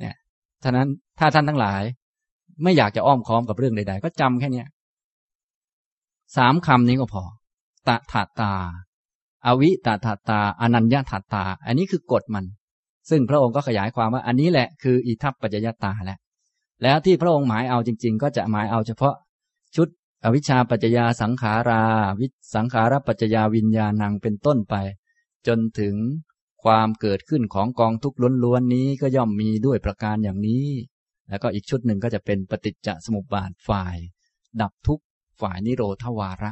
[0.00, 0.14] เนี่ย
[0.64, 0.86] ฉะนั้น
[1.18, 1.82] ถ้าท่านทั้งหลาย
[2.62, 4.68] ไม่อยากจะอ้อมค้อมกับเรื่องใด ๆ ก็จำแค่เนี้ย
[6.36, 7.24] สามคำนี้ก็พอ
[7.88, 8.52] ตถาตา
[9.46, 12.44] อวิตถาตา อนัญญาถาตา อันนี้คือกฎมัน
[13.10, 16.18] ซึ่งพระองค์ก็ขยายความว่า อันนี้แหละคืออิทัปปัจจยตาแหละ
[16.82, 19.14] แล้วที่พระองค์หมายเอาจริง ๆ ก็จะหมายเอาเฉพาะ
[19.76, 19.88] ชุด
[20.24, 21.82] อวิชชาปัจจยาสังขารา
[22.20, 24.74] วิสังขารปัจจยาวิญญาณังเป็นต้นไป
[25.46, 25.94] จนถึง
[26.64, 30.66] ความเกิดขึ้นของกองทุกข์ล้วนๆนี้ก็ย่อมมีด้วยประการอย่างนี้
[31.28, 33.96] แล้วก็อีกชุดหนึ่งก็จะเป็นปฏิจจสมุปบาทฝ่าย
[34.60, 35.04] ดับทุกข์
[35.40, 36.50] ฝ่ายนิโรธวาระ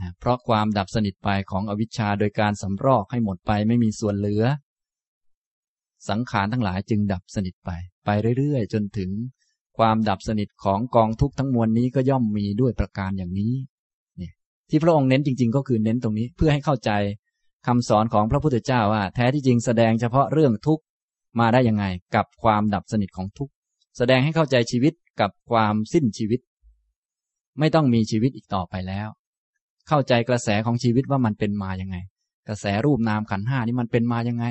[0.00, 4.44] นะเพราะความดับสนิทไปของอวิชชาโดยการสำรอกให้หมดไปไม่มีส่วนเหลือ
[6.08, 7.70] สังขารทั้งหลายจึงดับสนิทไป
[8.04, 9.10] ไปเรื่อยๆ จนถึง
[9.78, 13.54] ความดับสนิทของกองทุกข์ทั้งมวลนี้ก็ย่อมมีด้วยประการอย่างนี้
[14.20, 14.30] นี่
[14.70, 16.90] ที่พระองค์เน้นจริง ๆ ก็คือเน้นตรงนี้เพื่อให้เข้าใจ
[17.66, 20.82] คำสอนของพระพุทธเจ้าว่า แท้ที่จริงแสดงเฉพาะเรื่องทุกข์
[21.40, 21.84] มาได้ยังไง
[22.14, 23.52] กับความดับสนิทของทุกข์
[23.98, 26.40] แสดงให้เข้าใจชีวิตกับความสิ้นชีวิต
[27.58, 29.08] ไม่ต้องมีชีวิตอีกต่อไปแล้ว
[29.88, 31.96] เข้าใจกระแสของชีวิตว่ามันเป็นมาอยังไง
[32.48, 34.46] กระแสรูปนามขันห้านี่มันเป็นมาอยังไง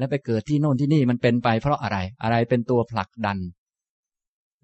[0.00, 3.38] และไปเกิดที่โน่นที่นี่มันเป็นไปเพราะอะไร อะไรเป็นตัวผลักดัน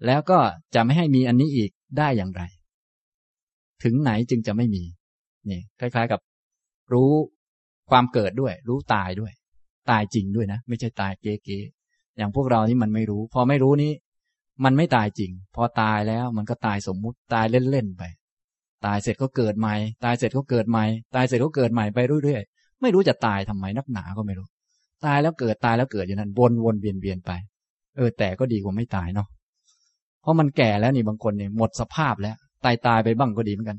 [0.05, 0.39] แล้วก็
[0.75, 2.41] จะไม่ให้มีอันนี้อีกได้อย่างไร
[3.83, 4.83] ถึงไหนจึงจะไม่มี
[5.49, 6.21] นี่คล้าย ๆกับ
[6.93, 7.11] รู้
[7.89, 9.31] ความเกิดด้วย รู้ตายด้วย
[9.89, 13.91] ตายจริงด้วยนะ ไม่ใช่ตายเก๋ๆอย่างพวกเรานี่มันไม่รู้ พอไม่รู้นี้
[14.63, 18.03] มันไม่ตายจริง พอตายแล้วมันก็ตายสมมุติตายเล่นๆไป
[18.85, 20.85] ตายเสร็จก็เกิดใหม่ ตายเสร็จก็เกิดใหม่
[21.15, 24.47] ตายเสร็จก็เกิดใหม่ไปเรื่อยๆไม่รู้จะตายทำไมนักหนาก็ไม่รู้
[25.05, 27.31] ตายแล้วเกิดตายแล้วเกิดอย่างนั้นวนวนเวียนเวียนไป
[27.97, 29.27] เออ แต่ก็ดีกว่าไม่ตายเนาะ
[30.21, 32.35] เพราะมันแก่แล้วนี่บางคนเนี่ยหมดสภาพแล้ว
[32.65, 33.77] ตายตายไปบ้างก็ดีเหมือนกัน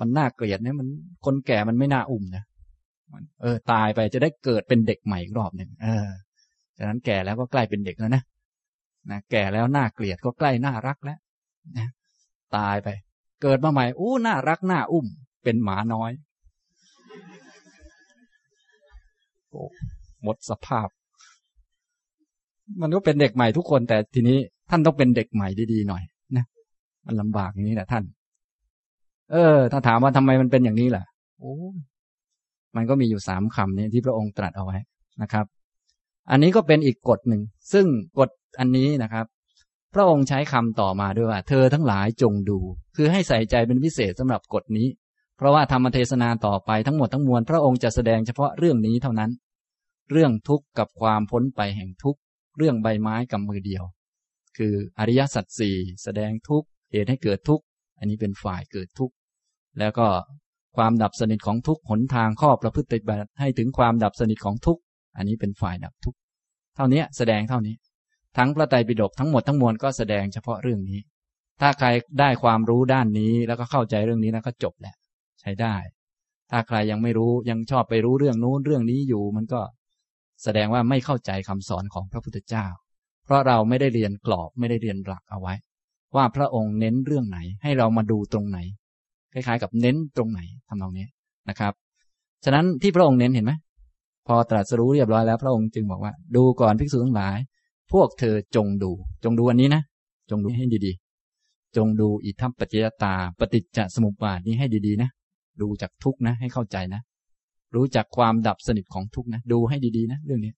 [0.00, 0.88] มันน่าเกลียดเนี่ยมัน
[1.24, 2.44] คนแก่มันไม่น่าอุ้มนะ
[3.42, 6.06] เออ ตายไปจะได้เกิดเป็นเด็กใหม่อีกรอบหนึ่งเออ
[6.78, 8.22] ฉะนั้นแก่แล้วก็ใกล้เป็นเด็กแล้วนะ
[9.10, 11.18] นะแก่แล้วน่าเกลียดก็ใกล้น่ารักแล้ว
[11.78, 11.88] นะ
[12.56, 12.88] ตายไป
[13.42, 15.06] เกิดมาใหม่อู้น่ารักน่าอุ้ม
[15.44, 16.10] เป็นหมาน้อย
[19.54, 19.64] อ้
[20.26, 20.88] หมดสภาพ
[22.80, 24.38] มันก็เป็นเด็กใหม่ทุกคน แต่ทีนี้
[24.70, 26.02] ท่านต้องเป็นเด็กใหม่ดีๆหน่อย
[26.36, 26.44] นะ
[27.06, 28.04] มันลำบากอย่างนี้แหละท่าน
[29.32, 31.04] เออ ถ้าถามว่าทำไมมันเป็นอย่างนี้ล่ะ
[31.38, 31.54] โอ้
[32.76, 34.78] มันก็มีอยู่สามคำนี้ที่พระองค์ตรัสเอาไว้
[35.22, 35.46] นะครับ
[36.30, 37.86] อันนี้ก็เป็นอีกกฎหนึ่ง ซึ่ง
[38.18, 39.26] กฎอันนี้นะครับ
[39.94, 42.58] พระองค์ใช้คำต่อมาด้วยว่า เธอทั้งหลายจงดู
[42.96, 44.88] คือให้ใส่ใจเป็นพิเศษสำหรับกฎนี้
[45.36, 49.30] เพราะว่าธรรมเทศนาต่อไปทั้งหมดทั้งมวลพระองค์จะแสดงเฉพาะเรื่องนี้เท่านั้น
[50.10, 52.20] เรื่องทุกข์กับความพ้นไปแห่งทุกข์
[52.56, 53.84] เรื่องใบไม้กับมือเดียว
[54.56, 57.64] คืออริยสัจสี่แสดงทุกข์เหตุให้เกิดทุกข์
[57.98, 59.14] อันนี้เป็นฝ่ายเกิดทุกข์
[59.78, 60.06] แล้วก็
[60.76, 64.82] ความดับสนิทของทุกข์หนทางข้อประพฤติบัติให้ถึงความดับสนิทของทุกข์
[65.16, 66.18] อันนี้เป็นฝ่ายดับทุกข์
[66.76, 67.74] เท่านี้แสดงเท่านี้
[68.36, 71.00] ทั้งพระไตรปิฎกทั้งหมดทั้งมวลก็แสดงเฉพาะเรื่องนี้
[71.60, 71.88] ถ้าใคร
[72.20, 74.94] ได้ความรู้ด้านนี้แล้วก็เข้าใจเรื่องนี้แล้วก็จบแหละ
[75.40, 75.74] ใช้ได้
[76.50, 79.60] ถ้าใครยังไม่รู้ยังชอบไปรู้เรื่องนู้นเรื่องนี้อยู่มันก็
[80.42, 82.66] แสดงว่าไม่เข้าใจคำสอนของพระพุทธเจ้า
[83.24, 85.54] เพราะเราไม่ได้เรียนกรอบไม่ได้เรียนหลักเอาไว้
[86.16, 88.58] ว่าพระองค์เน้นเรื่องไหน ให้เรามาดูตรงไหน
[89.32, 91.06] คล้ายๆ กับเน้นตรงไหนทำนองนี้
[91.48, 91.72] นะครับ
[92.44, 93.52] ฉะนั้นที่พระองค์เน้นเห็นไหม
[94.26, 97.38] พอตรัสรู้เรียบร้อยแล้วพระองค์จึงบอกว่า ดูก่อนภิกษุทั้งหลาย
[97.92, 98.90] พวกเธอจงดู
[99.24, 99.82] จงดูอันนี้นะ
[100.30, 105.10] จงดูให้ดีๆ จงดูอิทัปปัจจยตา ปฏิจจสมุปบาทนี้ให้ดีๆนะ
[105.60, 107.00] ดูจากทุกนะให้เข้าใจนะ
[107.74, 110.52] รู้จักความดับสนิทของทุกนะ ดูให้ดีๆนะเรื่องนี้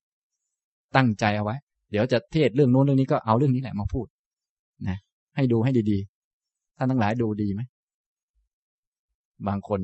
[0.95, 1.55] ตั้งใจเอาไว้
[1.91, 4.07] เดี๋ยวจะเทศเรื่องโน้นเรื่องนี้ก็เอาเรื่องนี้แหละมาพูด
[4.89, 4.97] นะ
[5.35, 7.61] ให้ดูให้ดีๆท่านทั้งหลายดูดีไหม
[9.47, 9.81] บางคน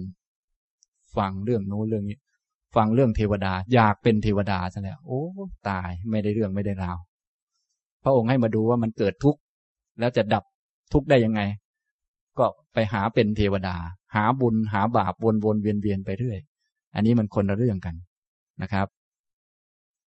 [1.18, 2.18] ฟังเรื่องโน้นเรื่องนี้
[2.76, 5.22] ฟังเรื่องเทวดา อยากเป็นเทวดาซะแล้ว โอ้
[5.70, 6.98] ตายไม่ได้เรื่องไม่ได้ราว
[8.04, 9.40] พระองค์ให้มาดูว่ามันเกิดทุกข์
[10.00, 10.44] แล้วจะดับ
[10.94, 11.42] ทุกข์ได้ยังไง
[12.40, 13.76] ก็ไปหาเป็นเทวดา
[14.16, 16.40] หาบุญหาบาปวนวนเวียนเวียนไปเรื่อย
[16.96, 17.96] อันนี้มันคนละเรื่องกัน
[18.62, 18.88] นะครับ